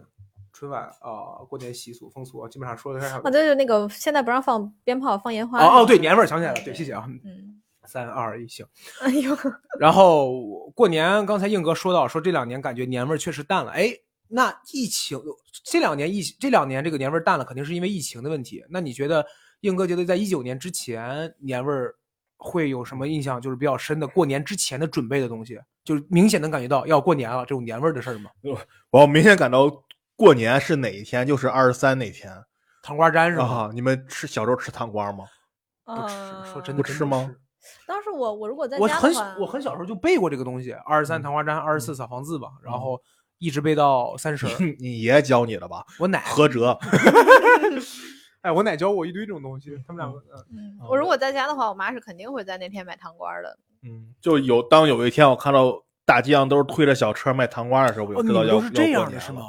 [0.55, 3.17] 春晚啊、过年习俗风俗啊，基本上说的还有。
[3.17, 5.61] 啊，对对，那个现在不让放鞭炮、放烟花。
[5.61, 7.05] 哦哦，对，年味儿想起来了，对，谢谢啊。
[7.25, 8.65] 嗯， 三二一，行。
[9.03, 9.37] 哎呦，
[9.81, 13.93] 然后过年，刚才硬哥说到说这两年感觉年味儿确实淡了，哎，
[14.29, 15.21] 那疫情
[15.65, 18.65] 这两年疫这两年这个年味儿淡了，肯定是因为疫情的问题。
[18.71, 19.27] 那你觉得
[19.63, 21.95] 硬哥觉得在一九年之前年味儿
[22.37, 28.31] 会有什么印象，就是比较深的过年之前的准备的东西，就是明显能感觉到要过年了这种年味儿的事儿吗？
[28.91, 29.69] 我明显感到
[30.17, 32.33] 过年是哪一天，就是二十三那天
[32.83, 33.45] 糖瓜粘是吧？
[33.45, 33.71] 啊！
[33.73, 35.25] 你们吃小时候吃糖瓜吗？
[35.85, 37.35] 不呃吃，说真的不吃吗？
[37.87, 43.01] 当时我我如果在我很家的话，我很小时候就背过这个东西，二十三嗯糖瓜粘，二十四扫房子吧，然后
[43.39, 44.47] 一直背到三十。
[44.79, 45.85] 你爷爷教你的吧？
[45.99, 46.79] 我奶何哲。
[48.43, 50.19] 哎，我奶教我一堆这种东西，他们两个，
[50.53, 53.59] 嗯嗯，我如果在家的话，我妈是肯定会在那天买糖瓜的。
[53.83, 59.43] 嗯，就有当有一天我看到大街上都是推着小车卖糖瓜的时候，我就知道要要过年了样的是吗？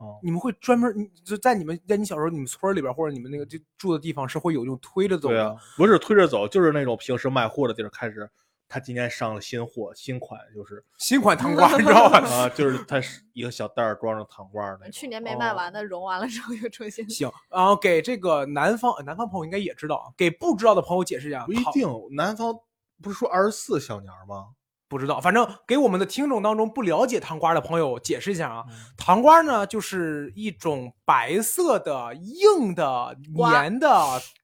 [0.00, 8.30] 哦，你们会专门，你就在你们在你小时候，你们村儿里边或者你们那个就住的地方是会有这种推着走的，对啊，不是推着走，就是那种平时卖货的地儿开始，
[8.66, 12.18] 他今天上了新货新款，就是新款糖瓜， 你知道吧？
[12.20, 14.88] 啊，就是它是一个小袋儿装着糖瓜儿那。
[14.90, 17.06] 去年没卖哦完的，融完了之后又重新。
[17.10, 22.54] 行，然后给这个南方南方朋友应该也知道，给不知道的朋友解释一下，不一定，南方
[23.02, 24.46] 不是说二十四小年儿吗？
[24.90, 33.88] 不知道，反正给我们的听众当中不了解糖瓜的朋友解释一下啊，嗯糖瓜呢就是一种白色的硬的瓜粘的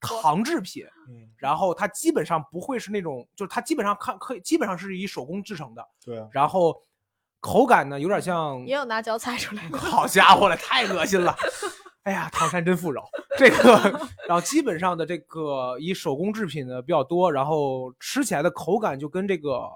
[0.01, 6.81] 糖制品，嗯，然后它基本上不会是那种，就是它基本上看可以基本上是以手工制成的，对啊，然后
[7.41, 9.77] 口感呢有点像也有拿脚踩出来 的。
[9.77, 11.35] 好家伙了，太恶心了！
[12.05, 13.05] 哎呀，唐山真富饶。
[13.37, 13.75] 这个，
[14.29, 19.69] 然后基本上的这个以手工制品的比较多，然后吃起来的口感就跟这个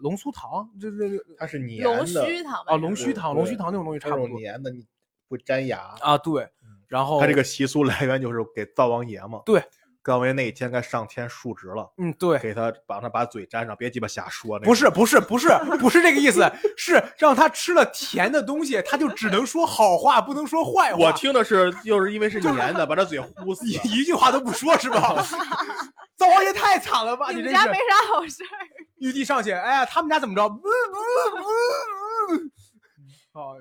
[0.00, 4.86] 龙酥糖，这这这它是粘龙的，须糖吧啊龙须糖、龙须糖那种东西差那不多种粘的，你
[5.28, 5.78] 不粘牙。
[6.00, 6.48] 啊，对。
[6.86, 9.62] 然后它这个习俗来源就是给灶王爷嘛，对，
[10.02, 14.58] 灶王爷那一天该上天述职了，嗯，对，给他把他把嘴粘上，别鸡巴瞎说。
[14.58, 20.98] 那不是不是不是不是这个意思，是让他吃了甜的东西，他就只能说好话，不能说坏话。
[20.98, 23.66] 我听的是，就是因为是粘的，把他嘴呼死。
[23.66, 25.22] 一一句话都不说，是吧？
[26.16, 27.30] 灶王爷太惨了吧！
[27.30, 28.56] 你家没啥好事儿。
[29.00, 30.42] 玉帝上去，哎呀，他们家怎么着？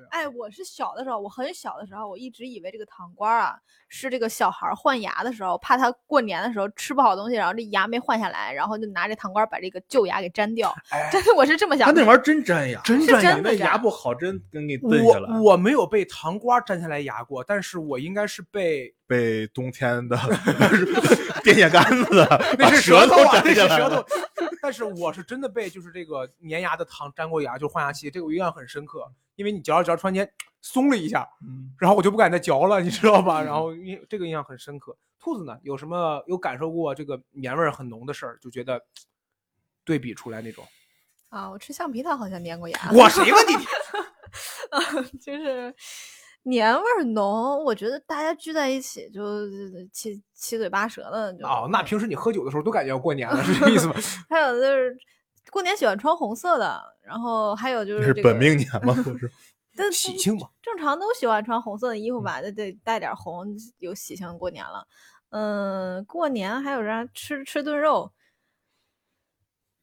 [0.10, 3.56] 哎我是小的时候，我很小的时候，我一直以为这个糖瓜啊
[3.88, 10.74] 是这个小孩换牙的时候，怕他过年的时候吃不好东西，然后这牙没换下来，然后就拿这糖瓜把这个旧牙给粘掉。
[10.90, 11.94] 哎真的，我是这么想的。
[11.94, 15.52] 他那玩意儿真粘牙，真粘牙那牙不好真给给炖下来我。
[15.52, 20.18] 我没有被糖瓜粘下来牙过，但是我应该是被被冬天的
[21.44, 22.28] 电线杆子
[22.60, 24.06] 那是舌头啊，那是粘下来了舌头。
[24.62, 30.30] 但是我是真的被就是这个粘牙的糖粘过牙，就是换牙期，这个我印象很深刻，因为你嚼着嚼着突然间
[30.62, 33.42] 松了一下，嗯然后我就不敢再嚼了，你知道吧？
[33.42, 34.96] 然后因这个印象很深刻。
[35.20, 38.82] 兔子呢，有什么有感受过这个年味儿很浓的事儿，就觉得
[39.86, 40.66] 对比出来那种？
[41.30, 42.92] 啊，我吃橡皮糖好像粘过牙。
[42.94, 43.56] 我谁问你？
[45.20, 45.74] 就是
[46.48, 49.22] 年味儿浓，我觉得大家聚在一起就
[49.92, 51.46] 七七嘴八舌的就。
[51.46, 53.96] 哦，那平时你喝酒的时候都感觉要过年了，是这意思吗？
[54.30, 54.98] 还有就是
[55.52, 58.94] 过年喜欢穿红色的，然后还有就是这个是本命年吗？
[59.04, 59.30] 不 是，
[59.76, 60.48] 但喜庆嘛。
[60.62, 63.46] 正常都喜欢穿红色的嗯衣服吧，就得带点红，
[63.80, 64.88] 有喜庆过年了。
[65.30, 68.12] 嗯，过年还有啥吃吃顿肉。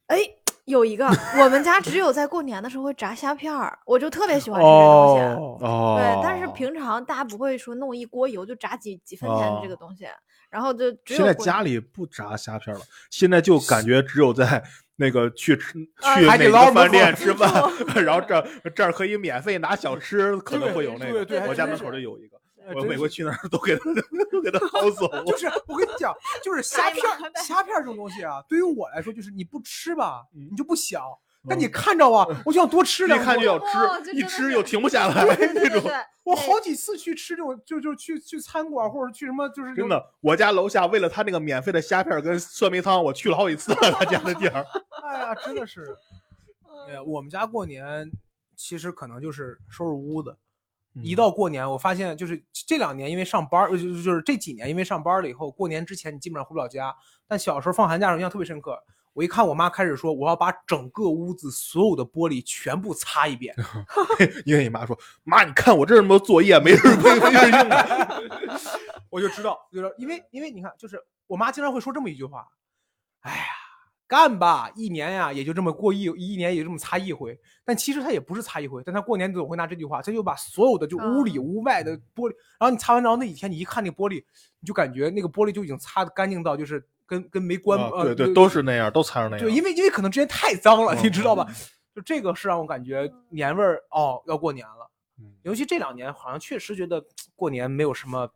[0.07, 0.17] 哎，
[0.65, 1.07] 有一个，
[1.39, 5.23] 我们家只有在过年的时候会炸虾片儿，我就特别喜欢吃这东西。
[5.23, 10.05] 哦，哦，对，但是平常大家不会说弄一锅油就炸几几分钱的这个东西，
[10.49, 14.63] 然后就只有现在家里不炸虾片了，现在就感觉只有在
[14.97, 17.51] 那个去吃啊去哪海底捞饭店吃饭，
[18.03, 21.11] 然后这儿这儿可以免费拿小吃，可能会有那个。
[21.11, 22.37] 对对还我家门口就有一个，
[22.73, 23.83] 我每回去那儿都给他
[24.31, 25.07] 都给他薅走。
[25.25, 26.13] 就是我跟你讲，
[26.43, 31.01] 就是 虾片儿，虾片儿这种东西啊，对于我来说，就是你不吃吧，嗯你就不想；
[31.47, 33.25] 但你看着啊，我就想多吃一两口。
[33.25, 35.91] 看就要吃，一吃又停不下来那种。
[36.23, 39.87] 我好几次去吃这种，就就去去餐馆或者去什么，就是真。
[39.87, 44.65] 的，我家楼下为了他那个免费的虾片儿跟酸梅汤，我去了好几次了他家的店儿。
[45.03, 45.95] 哎呀，真的是。
[46.87, 48.09] 呃，我们家过年
[48.55, 50.35] 其实可能就是收拾屋子。
[51.01, 56.95] 一嗯到过年，我发现就是这两年因为上班就是就是这几年因为上班了以后，过年之前你基本上回不了家。
[57.27, 58.77] 但小时候放寒假的时候印象特别深刻。
[59.13, 63.55] 我一看我妈开始说，我要把整个屋子所有的玻璃全部擦一遍。
[64.45, 68.23] 因为你妈说：“妈，你看我这什么作业没事儿没没事儿用的。
[69.09, 72.45] 我就知道，就是因为因为你看，就是我妈经常会说这么一句话
[73.23, 73.45] ：“哎呀，
[74.07, 84.23] 干吧，一年呀也就这么过一一年也就这么擦一回。”但其实他也不是擦一回，但他过年总会拿这句话，他就把所有的就屋里嗯屋外的玻璃，然后你擦完之后那几天你一看那玻璃，
[84.59, 89.45] 你就感觉那个玻璃就已经擦的干净到就是跟跟没关、啊呃对对，都是那样，都擦着那样。
[89.45, 91.47] 对，因为因为可能之前太脏了，你嗯知道吧？
[91.95, 94.91] 就这个是让我感觉年味儿哦，要过年了。
[95.17, 97.03] 嗯尤其这两年，好像确实觉得
[97.35, 98.29] 过年没有什么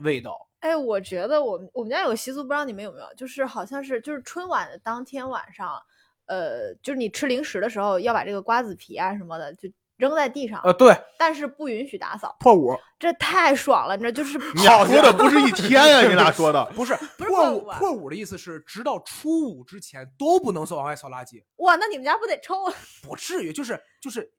[0.00, 0.47] 味道。
[0.60, 5.80] 哎，我觉得我们我们家有个习俗，不知道你们有没有，就是好像是就是春晚的当天晚上，
[6.26, 16.64] 呃，就是你吃零食的时候要把这个瓜子皮啊什么的就扔在地上，呃，对，但是不允许打扫，破五这太爽了，你知道，就是你俩说的不是一天呀、你俩说的。
[16.74, 22.64] 不是不是破破五啊破五的意思是，直到初五之前都不能往外扫垃圾，哇，那你们家不得抽？
[22.64, 24.30] 啊不至于，就是就是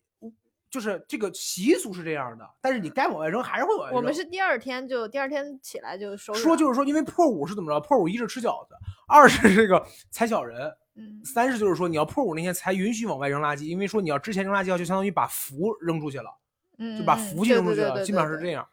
[0.69, 3.95] 就是这个习俗是这样的，但是你该往外扔还是会往外扔。
[3.95, 6.41] 我们是第二天就第二天起来就收拾。
[6.41, 7.79] 说就是说，因为破五是怎么着？
[7.79, 8.75] 破五一是吃饺子，
[9.07, 16.29] 二是这个踩小人，嗯，三是就是说你要破五那天才允许往外扔垃圾，因为说你要之前扔垃圾的话，就相当于把福扔出去了，
[16.77, 18.67] 嗯，就把嗯福气扔出去了，基本上是这样。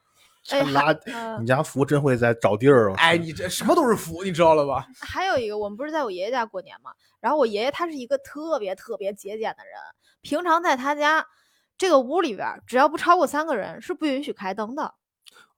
[0.51, 2.94] 哎拉呃你家福真会在找地儿啊！
[2.99, 4.86] 哎，你这什么都是福，你知道了吧？
[5.03, 9.74] 还有一个，我们不是在我爷爷家过年嘛，然后我爷爷他是一个特别特别节俭的人，
[10.22, 11.26] 平常在他家
[11.78, 14.94] 这个屋里边，只要不超过三个人是不允许开灯的。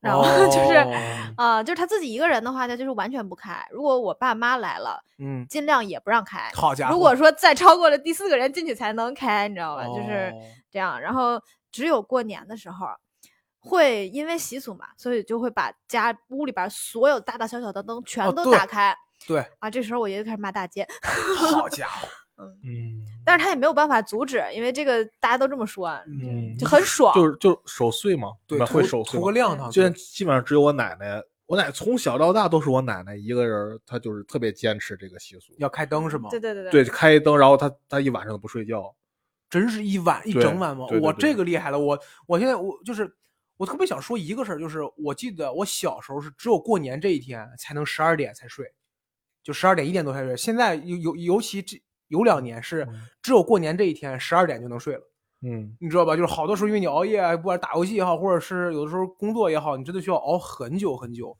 [0.01, 0.95] 然后就是哦
[1.37, 3.67] 啊、就是他自己一个人的话，他就是完全不开。
[3.73, 6.49] 如果我爸妈来了，嗯，尽量也不让开。
[6.55, 9.85] 好家伙，如果说再超过了第四个人进去才能开，你知道吧？
[9.89, 10.41] 就是哦
[10.71, 11.01] 这样。
[11.01, 11.43] 然后
[11.73, 12.87] 只有过年的时候，
[13.59, 18.97] 会因为习俗嘛，所以就会把家屋里边所有大大小小的灯全都打开、
[19.27, 19.69] 对，啊。
[19.69, 20.87] 这时候我爷就开始骂大街，
[21.37, 22.07] 好家伙，
[22.39, 27.15] 嗯但是他也没有办法阻止，因为这个大家都这么说，嗯，就很爽。
[27.15, 29.31] 就是就是守岁嘛，对，吧会守岁个。
[29.33, 35.53] 亮堂，现在基本上只有我奶奶，我奶奶从小到大都是我奶奶一个人，她就是特别坚持这个习俗。
[35.59, 36.31] 要开灯是吗？
[36.31, 38.95] 对对对对，开一灯，然后她她一晚上都不睡觉。
[39.51, 40.85] 真是一晚一整晚吗？
[40.85, 43.15] 我对对对这个厉害了，我我现在我就是
[43.59, 48.73] 我特别想说一个事儿，就是我记得我小时候是只有过年这一天才能十二点才睡，
[49.43, 50.35] 就十二点一点多才睡。
[50.35, 55.03] 现在尤尤尤其这有两年是嗯只有过年这一天十二点就能睡了，
[55.43, 56.17] 嗯你知道吧？
[56.17, 61.37] 就是好多时候因为你熬夜，不管打游戏也好，或者是有的时候工作也好，你真的需要熬很久很久。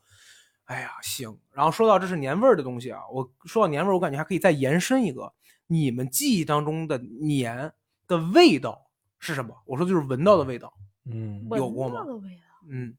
[0.65, 1.37] 哎呀，行。
[1.53, 5.33] 然后说到这是年味儿的东西啊，我说到年味儿，我感觉还可以再延伸一个，
[5.67, 7.73] 你们记忆当中的年
[8.07, 9.55] 的味道是什么？
[9.65, 10.73] 我说就是闻到的味道。
[11.11, 12.95] 嗯有过吗到的味道，嗯，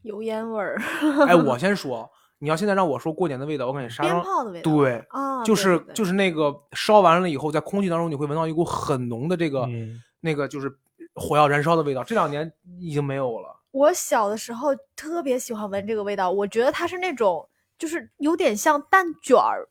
[0.00, 0.80] 油烟味儿，
[1.28, 2.10] 哎，我先说，
[2.44, 10.74] 你要现在让我说过年的味道，我感觉啥鞭炮的味道，对，啊，就是就是是那个烧完了以后，在空气当中你会闻到一股很浓的这个、嗯那个就是
[11.14, 12.04] 火药燃烧的味道。
[12.04, 13.56] 这两年已经没有了。
[13.72, 19.68] 我小的时候特别喜欢闻这个味道，我觉得它是那种就是有点像蛋卷儿，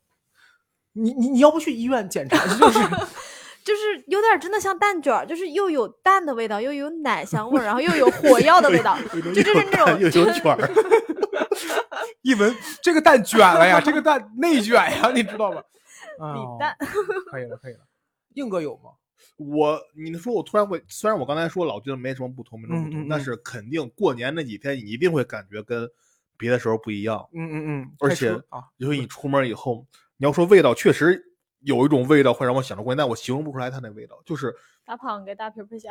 [0.93, 2.38] 你你你要不去医院检查？
[2.55, 2.80] 就是
[3.64, 10.70] 就是有点真的像蛋卷，就是又有蛋的味道，又有奶香味儿，然后又有 火药的味道，就就是那种又有卷儿。
[12.22, 15.61] 一闻这个蛋卷了呀，这个蛋内卷呀，你知道吧？
[16.18, 16.76] 李哦蛋。
[17.30, 17.80] 可以了，可以了。
[18.36, 18.91] 硬哥有吗？
[19.38, 25.89] 我，你说我突然会，虽然我刚才说老觉得没什么不同，没什么不同，嗯嗯嗯但是肯定过年那几天你一定会感觉跟
[26.38, 27.28] 别的时候不一样。
[27.34, 27.91] 嗯嗯嗯。
[27.99, 29.86] 而且啊，因为你出门以后，
[30.18, 31.22] 你要说味道，确实
[31.64, 34.53] 有一种味道会让我想到过年，但我形容不出来它那味道，就是
[34.86, 35.89] 大胖给大皮皮虾，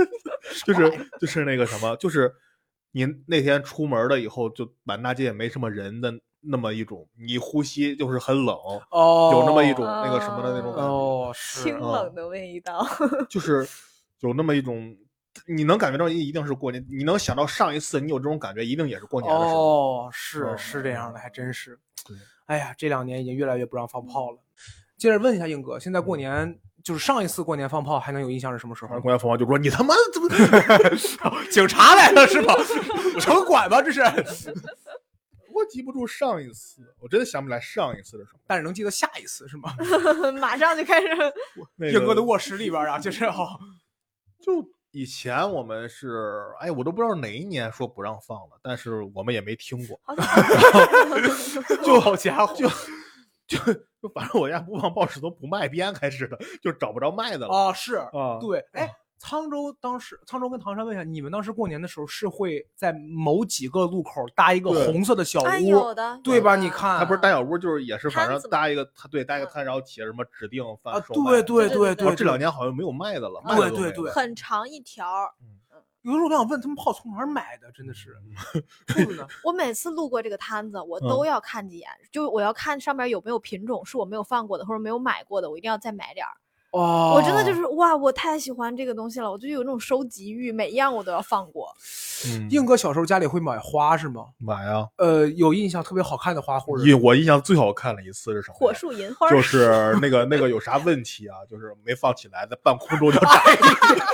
[0.66, 2.32] 就是就是那个什么，就是
[2.92, 8.56] 你那天出门了以后，就满大街也没什么人的那么一种，你呼吸就是很冷，
[8.90, 12.86] 哦，有那么一种那个什么的那种感觉，哦，是清嗯冷的味道。
[13.30, 13.66] 就是
[14.20, 14.96] 有那么一种。
[15.46, 20.04] 你能感觉到一定是过年，你能想到上一次你有这种感觉，一定也是过年的时候。
[20.04, 21.80] 哦，是嗯是这样的，还真是。
[22.06, 24.38] 对，哎呀，这两年已经越来越不让放炮了。
[24.98, 29.02] 接着问一下硬哥，现在过年就是上一次过年放炮还能有印象是什么时候然后？
[29.02, 30.28] 公安方就说：“你他妈怎么
[31.50, 32.54] 警察来了是吧？
[33.20, 34.00] 城管吧这是？
[35.54, 38.40] 我记不住上一次，我真的想不起来上一次是什么。
[38.46, 39.74] 但是能记得下一次是吗？
[40.40, 41.08] 马上就开始，
[41.76, 43.48] 那硬哥的卧室里边啊，就是哦，
[44.40, 50.00] 就以前我们是，哎，我都不知道哪一年说不让放了，但是我们也没听过。
[50.04, 52.68] 好像就好家伙，就
[53.46, 53.58] 就
[54.02, 57.54] 就反正我家不放报纸从不卖鞭开始的，就找不着卖的了。
[57.54, 58.90] 啊是，啊，对，哎，
[59.20, 66.56] 沧州当时，沧州跟唐山问一下，你们当时过年的时候是会在某几个路口搭一个红色的小哎屋有，的，对吧？
[66.56, 75.30] 你看，他不是搭小屋，就是也是反正搭一个，他对搭一个嗯摊，然后写什么指定啊，贩售对对卖对对对对，这两年好像没有卖的了，卖的都没有对对对很长一条儿。
[76.02, 78.16] 有的时候我想问他们炮从哪儿买的，真的是。
[78.86, 79.26] 兔 子呢？
[79.44, 86.32] 我每次路过这个摊子，我嗯都要看几眼，就我要看上面有没有品种是我没有放过的，或者没有买过的，我一定要再买点儿。
[86.72, 91.68] 哦我真的就是哇，我太喜欢这个东西了，我就有那种收集欲，每一样我都要放过。
[92.26, 94.26] 嗯硬哥小时候家里会买花是吗？
[94.38, 94.86] 买啊。
[94.96, 98.56] 呃，有印象特别好看的花，或者印我印象最好看的一次是什么？
[98.58, 101.36] 火树银花就是 那个那个有啥问题啊？
[101.50, 104.04] 就是没放起来，在半空中就炸一个。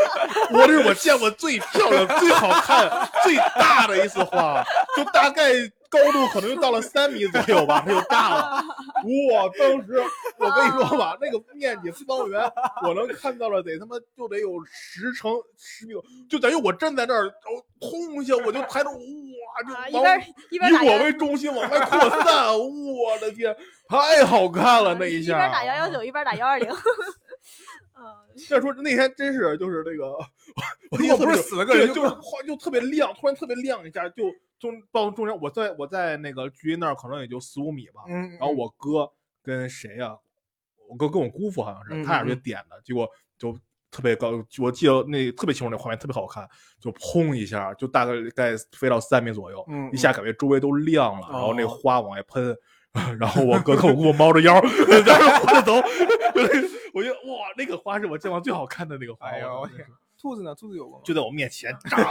[0.58, 2.88] 我这是我见过最漂亮、最好看、
[3.22, 4.64] 最大的一次花，
[4.96, 5.52] 就大概
[5.90, 8.62] 高度可能就到了三米左右吧，它就大了。
[9.32, 9.48] 哇！
[9.58, 10.02] 当时
[10.38, 12.40] 我跟你说吧，那个面积方圆，
[12.84, 15.94] 我能看到了得他妈就得有十乘十米，
[16.28, 19.62] 就等于我站在这儿，然后轰一下我就抬头，哇！
[19.66, 23.56] 就啊，一往边一边以我为中心往外扩散，我的天，
[23.88, 25.34] 太好看了那一下。
[25.34, 26.68] 一边打幺幺九，一边打幺二零。
[28.00, 28.04] 嗯，
[28.48, 30.12] 再说那天真是就是那个，
[31.12, 34.24] 我不是死了个人就是哗就特别亮，突然特别亮一下，就
[34.58, 39.10] 中到中间，我在我在那个距离那儿可能也就四五米吧，嗯，然后我哥
[39.42, 40.16] 跟谁呀、
[40.88, 43.56] 我哥跟我姑父好像是，嗯他俩嗯就点的，结果就
[43.90, 46.48] 特别高，我记得那特别清楚那画面特别好看，
[46.80, 52.56] 就砰一下，就大概在飞到三米左右，嗯一下感觉周围都亮了，然后那哦花往外喷。
[53.20, 55.74] 然后我哥跟我姑父猫着腰在那儿挥着走，
[56.94, 59.28] 我觉得哇，那个花是我见过最好看的那个花。
[59.28, 60.54] 哎呦我天真的是兔子呢？
[60.54, 61.02] 兔子有过吗？
[61.04, 62.10] 就在我面前炸了。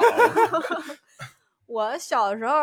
[1.68, 2.54] 我小时候，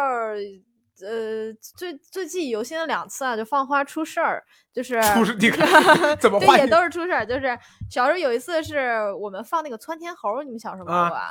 [1.02, 4.42] 呃，最最记忆犹新的两次啊，就放花出事儿，
[4.72, 5.68] 就是出事你看
[6.18, 7.24] 怎么 这也都是出事儿。
[7.26, 7.58] 就是
[7.90, 11.28] 小时候有一次是我们放那个窜天猴，你们小时候玩过啊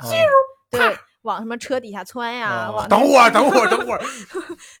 [0.70, 4.00] 对，往什么车底下窜呀，等会儿，等会儿，等会儿，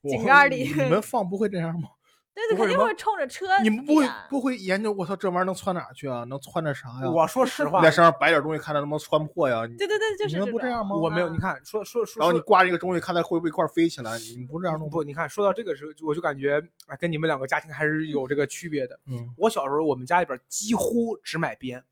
[0.02, 1.88] 井盖里你们放不会这样吗？
[2.34, 3.46] 对对，肯定会冲着车。
[3.62, 4.90] 你们不会不会研究？
[4.92, 6.24] 我操，这玩意儿能窜哪儿去啊？
[6.24, 7.08] 能窜着啥呀？
[7.08, 9.64] 我说 实话在，身上摆点东西，看它能不能穿破呀？
[9.66, 11.28] 你对对对，就是你们不这样吗我没有。
[11.28, 14.18] 啊你看，说说说，然后你说挂这个东西，看它会不会一块儿飞起来？
[14.18, 14.92] 你们不这样弄吗？
[14.92, 18.98] 不，你看，说到这个时候，我就感觉哎，跟你们两个家庭还是有这个区别的。
[19.06, 21.82] 嗯，我小时候，我们家里边几乎只买鞭，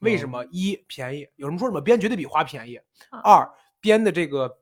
[0.00, 0.44] 为什么？
[0.50, 2.76] 一便宜，有人说什么鞭绝对比花便宜；
[3.08, 3.50] 啊二
[3.80, 4.58] 鞭的这个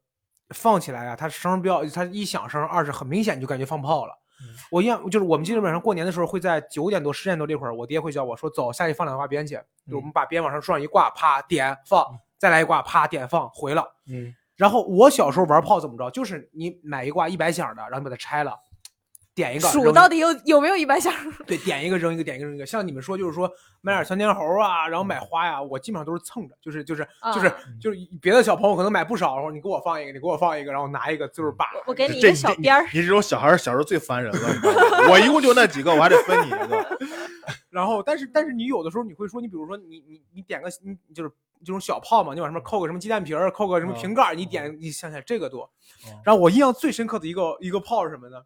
[0.51, 4.17] 放起来啊，它声儿比较，它一响声；二是很明显你就感觉放炮了。
[4.41, 9.59] 嗯我印象就是我们基本上过年的时候会在九点多、十点多这会儿，我爹会叫我说走下去放两挂鞭去，
[9.91, 12.05] 就我们把鞭往上树上一挂，啪点放，
[12.39, 13.85] 再来一挂，啪点放回了。
[14.07, 16.11] 嗯，然后我小时候玩炮怎么着？
[16.11, 18.55] 就是你买一挂一百响的，然后你把它拆了，
[19.39, 21.13] 点一个数到底有有没有一百下？
[21.47, 22.67] 对，点一个扔一个，点一个扔一个。
[22.67, 23.49] 像你们说，就是说
[23.81, 31.67] 买点窜天猴啊，然后买花呀，我基本上都是蹭着，就是就是就是啊就是别的小朋友可能买不少，然后你给我放一个，你给我放一个，然后拿一个就是把。
[31.87, 34.41] 我给你一这个小鞭儿，你这种小孩儿小时候最烦人了。
[35.09, 36.99] 我一共就那几个，我还得分你一个。
[37.71, 41.31] 然后，但是但是你有的时候你会说，你比如说你你你点个你就是
[41.61, 45.71] 这种小炮嘛，你往上面扣个什么鸡蛋皮儿，扣个什么瓶盖儿，你点你想想这个多。
[46.25, 48.43] 然后我印象最深刻的一个一个炮是什么呢？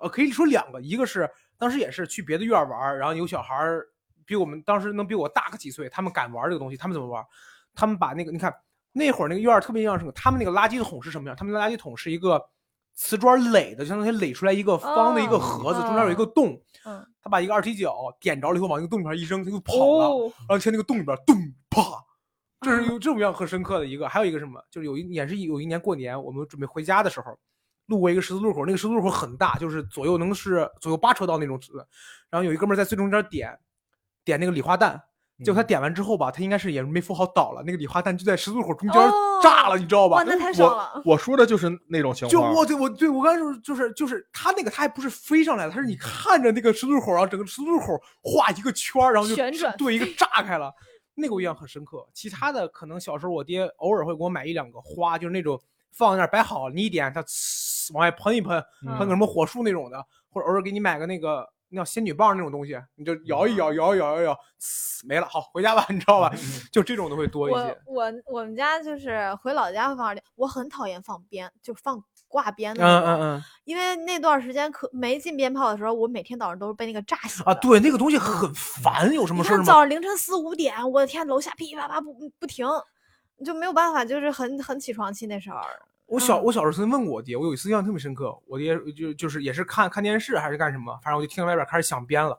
[0.00, 1.28] 呃，可以说两个，一个是
[1.58, 3.86] 当时也是去别的院玩，然后有小孩儿
[4.26, 7.24] 比我们当时能比我大个几岁，他们敢玩这个东西，他们怎么玩？
[7.74, 8.52] 他们把那个你看
[8.92, 11.36] 那会儿那个院特别印象深刻，他们那个垃圾桶是什么样？
[11.36, 12.42] 他们的垃圾桶是一个
[12.94, 21.36] 瓷砖垒的，相当于垒出来一个方的一个哦盒子，中间有一个洞，嗯，他把一个二踢脚点着了以后往那个洞里面一扔，他就跑了，哦，然后贴那个洞里边咚
[21.70, 21.82] 啪，
[22.60, 24.08] 这是有这种印象很深刻的一个。
[24.08, 27.38] 还有一个什么，就是有一也是有一年过年，我们准备回家的时候，
[27.90, 31.72] 路过一个十字路口，那个十字路口很大，就是左右能是左右八车道那种直。
[32.30, 33.58] 然后有一哥们在最中间点
[34.24, 35.02] 点那个礼花弹，
[35.44, 40.22] 结果他点完之后吧，他应该是也没扶好倒了，那个礼花弹就在十字路口中间哦炸了，你知道吧哇，？
[40.22, 41.12] 那太爽了我。
[41.12, 42.30] 我说的就是那种情况。
[42.30, 50.72] 就我对我对我刚才说就是就是他那个他还不是飞上来的，他是你看着那个十字路口，然后整个十字路口画一个圈儿，然后就旋转对一个炸开了，
[51.14, 52.06] 那个我印象很深刻。
[52.14, 55.60] 其他的可能小时候我爹偶尔会给我买一两个花，就是那种
[55.90, 57.26] 放在那儿摆好了，你一点它呲
[57.92, 66.32] 往外喷一喷，嗯喷个什么火树那种的，或者偶尔给你买个那个那叫仙女棒那种东西，你就摇一摇摇一摇摇一摇，呲没了，好回家吧，你知道吧？
[66.72, 67.78] 就这种的会多一我些。
[67.86, 73.08] 我我们家就是回老家会放我很讨厌放鞭，就放挂鞭的嗯那种。
[73.08, 79.64] 嗯嗯因为那段时间可没进鞭炮的时候，我每天早上都是被那个炸醒啊，对，那个东西很烦，有什么事儿吗？
[79.64, 82.66] 早上凌晨四五点，我的天，楼下噼噼啪啪不不停，
[83.44, 85.56] 就没有办法，就是很很起床气那时候。
[86.10, 86.44] 我小嗯。
[86.44, 92.38] 我小时候曾经问过我爹，我有一次印象特别深刻，我爹就就是也是看看电视还是干什么，反正我就听到外边开始响鞭了，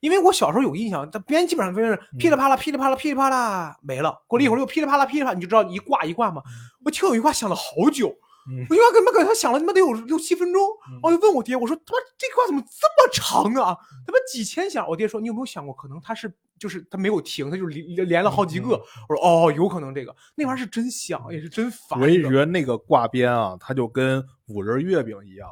[0.00, 6.42] 因为我小时候有印象，他鞭基本上就是噼里啪啦噼里啪啦噼里啪啦没了，过了一会儿又噼里啪啦噼里啪啦，你就知道一挂一挂嘛。
[6.84, 8.27] 我听有一挂响了好久，嗯
[8.68, 10.62] 我一挂根本感觉它响了他妈得有六七分钟，
[11.02, 13.76] 我就问我爹，我说他妈这挂怎么这么长啊？
[14.06, 14.88] 他妈几千响？
[14.88, 18.80] 我爹说你有没有想过，可能他是就是他没有停，他就连连连了好几个。
[19.08, 22.00] 我说哦，有可能这个那玩意儿是真响，也是真烦。
[22.00, 25.48] 我一觉得那个挂鞭啊，它就跟五仁月饼一样，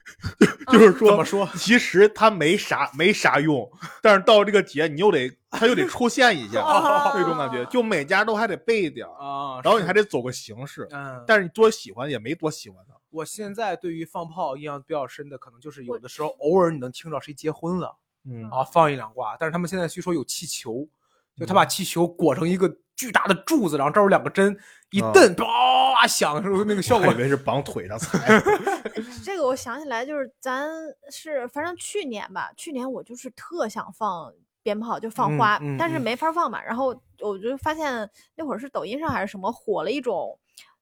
[0.72, 3.70] 就是说，怎么说其实它没啥没啥用，
[4.02, 12.94] 但是到这个节你又得它又得出现一下， 哦那种感觉，就每家都还得备一点儿，啊，然后你还得走个形式，嗯，但是你多喜欢也没多喜欢它。
[13.10, 17.96] 我现在对于放炮印象比较深的，可能就是有的时候偶尔你能听到谁结婚了
[18.28, 20.88] 嗯啊，放一两挂，但是他们现在据说有气球，
[21.36, 24.56] 就他把气球裹成一个巨大的柱子，然后这儿有两个针，
[24.90, 27.16] 一啊蹬，叭响，是不是那个效果以？
[27.16, 28.40] 为是绑腿上踩。
[29.24, 30.68] 这个我想起来，就是咱
[31.10, 34.32] 是反正去年吧，去年我就是特想放
[34.64, 36.60] 鞭炮，就放嗯花，嗯嗯但是没法放嘛。
[36.60, 36.86] 然后
[37.20, 40.36] 我就发现那会儿是抖音上还是什么火了一种，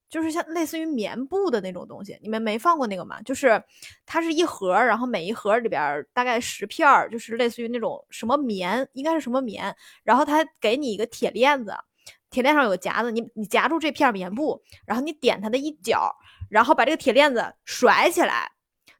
[0.08, 3.20] 就是像类似于棉布的那种东西，你们没放过那个吗？
[3.22, 3.62] 就是
[4.06, 11.74] 它是一盒，然后每一盒里边大概十片儿，就是类似于那种什么棉，应该是什么棉，然后它给你一个铁链子。
[12.30, 16.16] 铁链上有个夹子，你你夹住这片棉布，然后你点它的一角，
[16.48, 18.50] 然后把这个铁链子甩起来，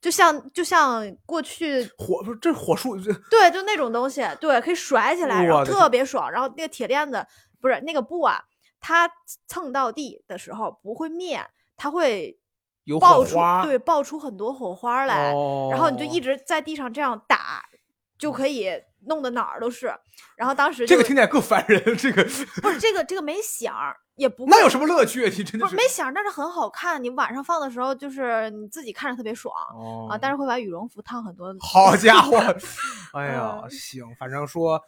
[0.03, 6.29] 就像就像过去火不是这火树，这对就那种东西，对，可以甩起来，然后特别爽。
[6.29, 7.25] 然后那个铁链子
[7.61, 8.43] 不是那个布啊，
[8.81, 9.09] 它
[9.47, 11.41] 蹭到地的时候不会灭，
[11.77, 12.37] 它会
[12.83, 17.63] 有爆出对爆出很多火花来，哦，然后你就一直在地上这样打，
[18.19, 18.69] 就可以
[19.07, 19.93] 弄得哪儿都是。
[20.37, 21.97] 然后当时这个听起来更烦人。
[21.97, 22.25] 这个
[22.63, 25.25] 不是这个这个没响儿，也不那有什么乐趣？
[25.29, 27.03] 你真的是不是没响儿，但是很好看。
[27.03, 31.55] 你晚上放的时候，就是你自己看着特别爽、哦啊，但是会把羽绒服烫很多。
[31.61, 32.37] 好家伙，
[33.15, 34.81] 哎呀，嗯行，反正说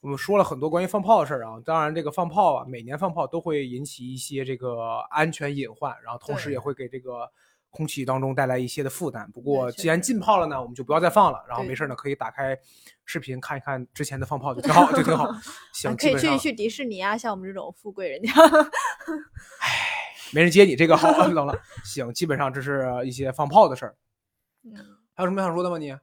[0.00, 1.60] 我们说了很多关于放炮的事儿啊。
[1.64, 7.30] 当然，这个放炮啊，每年放炮都会引起一些这个安全隐患，然后同时也会给这个
[7.70, 9.30] 空气当中带来一些的负担。
[9.32, 11.42] 不过，既然浸泡了呢，我们就不要再放了。
[11.48, 12.58] 然后没事呢，可以打开
[13.04, 15.26] 视频看一看之前的放炮，就挺好，就挺好。
[15.72, 18.32] 行，啊可以去去迪士尼啊，像我们这种富贵人家。
[20.32, 21.58] 没人接你这个好冷 了。
[21.84, 23.96] 行，基本上这是一些放炮的事儿。
[24.64, 24.74] 嗯，
[25.14, 25.78] 还有什么想说的吗？
[25.78, 25.96] 你？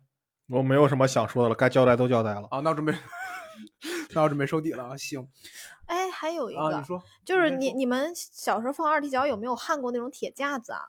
[0.50, 2.48] 我没有什么想说的了，该交代都交代了。
[2.50, 2.94] 啊，那我准备，
[4.16, 4.98] 那我准备收底了啊。
[4.98, 5.28] 行
[5.88, 10.80] 哎，还有一个，啊，你说就是你你们小时候放二踢脚有没有焊过那种铁架子啊？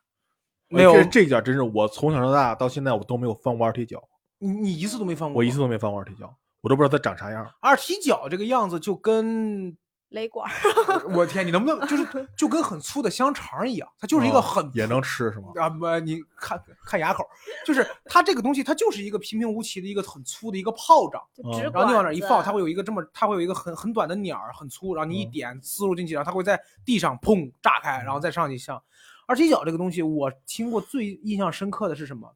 [0.69, 4.03] 没有这这点真是我从小到大到现在我都没有放过二踢脚，
[4.39, 5.39] 你你一次都没放过？
[5.39, 7.51] 我一次都没放过二踢脚，我都不知道它长啥样。
[7.61, 9.77] 二踢脚这个样子就跟
[10.11, 13.87] 雷管儿，我天，你能不能就是 就跟很粗的香肠一样？
[13.99, 15.49] 它就是一个哦很也能吃是吗？
[15.57, 17.23] 啊不，你看看牙口，
[17.67, 28.83] 就是它这个东西，它就是一个平平无奇的一个很粗的一个炮仗，嗯然后你往那儿一放，它会会有一个这么，它会有一个很很短的鸟儿，很粗，然后你一嗯点刺入进去，然后它会在地上砰炸开，然后再上去像
[29.29, 32.35] 二踢脚这个东西，我听过最印象深刻的是什么？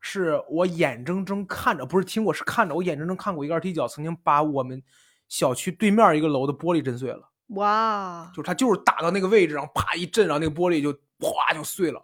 [0.00, 4.80] 是我眼睁睁看着，不是听过，是看着，我眼睁睁看过一个二踢脚曾经把我们
[5.28, 7.28] 小区对面一个楼的玻璃震碎了。
[7.48, 12.00] 哇，就是他就是打到那个位置，然后啪一震，然后那个玻璃就哗就碎了。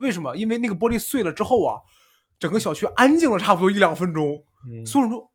[0.00, 0.36] 为什么？
[0.36, 1.80] 因为那个玻璃碎了之后啊，
[2.38, 5.30] 整个小区安静了差不多一两分钟，嗯，所有人都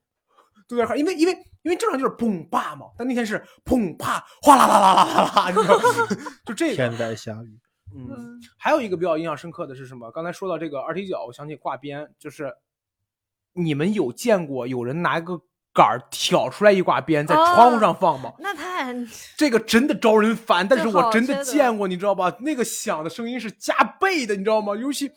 [0.67, 5.84] 都在看，因为因为因为正常就是砰啪嘛，但那天是砰啪哗啦啦啦啦啦啦，你知道吗？
[6.45, 6.75] 就这个。
[6.75, 7.59] 天在下雨。
[7.95, 10.11] 嗯，嗯，还有一个比较印象深刻的是什么？
[10.11, 12.53] 刚才说到这个二踢脚，我想起挂鞭，就是
[13.53, 15.41] 你们有见过有人拿一个
[15.73, 18.33] 杆儿挑出来一挂鞭在窗户哦上放吗？
[18.39, 18.93] 那太
[19.37, 22.35] 这个真的招人烦，但是我真的见过，你知道吧？
[22.39, 24.75] 那个响的声音是加倍的，你知道吗？
[24.75, 25.11] 尤其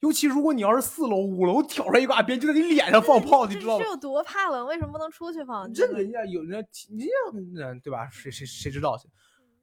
[0.00, 3.90] 尤其如果你要是四楼、五楼挑出来一挂鞭，就在你脸上放炮，你知道吗这？
[3.90, 4.66] 有多怕冷？
[4.66, 5.72] 为什么不能出去放？
[5.72, 8.08] 这人家有人家你这样对吧？
[8.10, 9.08] 谁谁谁知道去？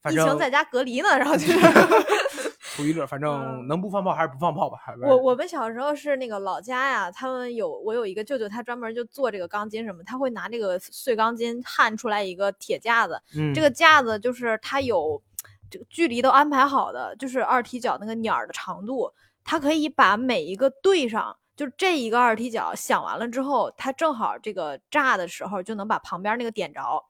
[0.01, 1.53] 反正疫情在家隔离呢，然后就是
[2.82, 4.79] 图一乐，反正嗯能不放炮还是不放炮吧。
[5.03, 15.21] 我我们小时候是那个老家呀，他们有我有一个舅舅，他专门就做这个钢筋什么，他会拿这个碎钢筋焊出来一个铁架子，嗯这个架子就是它有
[15.69, 19.11] 这个距离都安排好的，就是二踢脚那个鸟儿的长度，
[19.43, 27.03] 它可以把每一个对上，就这一个二踢脚响完了之后，它正好这个炸的时候就能把旁边那个点着，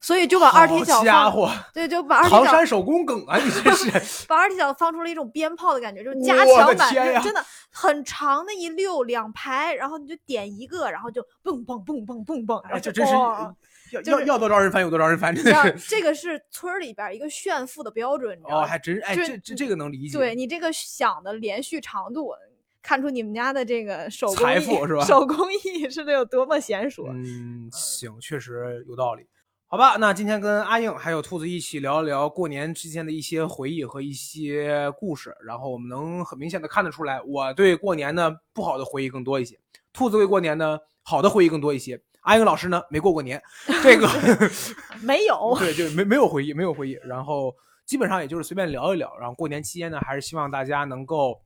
[0.00, 3.36] 所以就把二踢脚放，伙，对，就把二踢脚唐山手工梗啊！
[3.36, 3.90] 你这是
[4.28, 13.54] 把二踢脚放出了一种鞭炮的感觉，就是加强版，真的很长的一溜两排，然后你就点一个，然后就蹦蹦蹦蹦蹦蹦，然哎，后就这真是哇
[13.92, 15.88] 要就是要要多招人烦有多招人烦，真的是。
[15.88, 18.66] 这个是村里边一个炫富的标准，你知道哦，吗？
[18.68, 20.16] 还真哎，这这这个能理解。
[20.16, 22.32] 对你这个响的连续长度，
[22.82, 27.08] 看出你们家的这个手工艺财富是吧手工艺是得有多么娴熟。
[27.08, 29.26] 嗯，行，确实有道理。
[29.70, 39.60] 好吧，那今天跟阿硬还有兔子一起聊一聊过年之间的一些回忆和一些故事，然后我们能很明显的看得出来，我对过年呢不好的回忆更多一些，
[39.92, 42.00] 兔子对过年呢好的回忆更多一些。
[42.22, 43.42] 阿英老师呢没过过年，
[43.82, 44.08] 这个
[45.04, 46.98] 没有， 对，就没没有回忆，没有回忆。
[47.04, 47.54] 然后
[47.84, 49.14] 基本上也就是随便聊一聊。
[49.18, 51.38] 然后过年期间呢，还是希望大家能够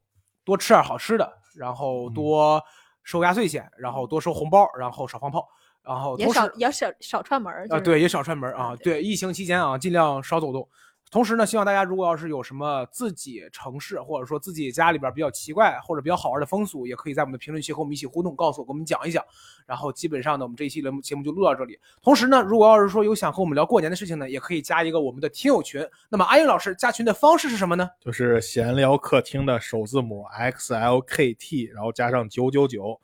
[0.45, 2.63] 多吃点好吃的，然后嗯多
[3.03, 5.49] 收压岁钱，然后多收红包，然后少放炮，
[5.85, 7.69] 然后也同时少也少少串门儿。
[7.69, 8.75] 就啊，对，也少串门儿啊。
[8.77, 10.69] 对对，疫情期间啊，尽量少走动。
[11.11, 19.23] 同时呢，希望大家如果要是有什么自己城市或者说自己家里边比较奇怪或者比较好玩的风俗，也可以在我们的评论区和我们一起互动，告诉我，给我们讲一讲。
[19.67, 21.79] 然后基本上呢，我们这一期的节目就录到这里。
[22.01, 25.87] 同时呢，如果要是说有想和我们聊过年的事情呢，也可以加一个我们的听友群。
[26.09, 27.87] 那么阿英老师加群的方式是什么呢？
[28.01, 32.99] 就是闲聊客厅的首字母 X L K T，然后加上九九九，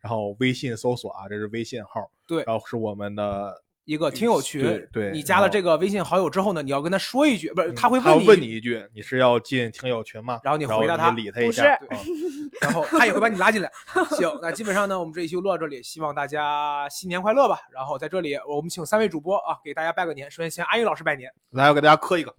[0.00, 10.40] 然后微信搜索啊，这是微信号，对然后是我们的，一个听友群，对对你加了这个微信好友之后呢，你要跟他说一句，不是嗯他会他问问你一句，你是要进听友群吗？
[10.42, 11.78] 然后你回答你他不理他一下，
[12.62, 13.70] 然后他也会把你拉进来。
[14.16, 17.58] 行，那基本上呢，我们这一期就录到这里，希望大家新年快乐吧。
[17.72, 20.30] 然后在这里，我们请三位主播啊，给大家拜个年。
[20.30, 22.34] 首先先阿宇老师拜年，来，我给大家磕一个，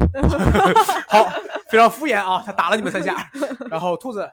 [1.08, 1.28] 好，
[1.70, 3.30] 非常敷衍啊，他打了你们三下。
[3.70, 4.28] 然后兔子，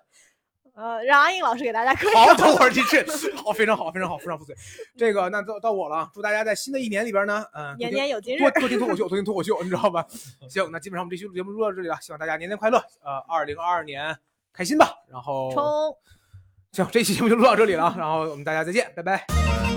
[0.74, 3.04] 呃，让阿英老师给大家 磕一好，等会儿你这
[3.36, 4.54] 好，非常好，非常好，非常不错。
[4.96, 10.06] 这个那到到我了啊，祝大家在新的一年里边呢，嗯、年年有今日多多听脱口秀，多听脱口秀，你知道吧？
[10.48, 14.16] 行，那基本上我们这期节目录到这里了，希望大家年年快乐，呃，二零二二年
[14.52, 14.88] 开心吧。
[15.10, 15.62] 然后冲！
[16.72, 19.71] 行，这期节目就录到这里了啊，然后我们大家再见，拜拜。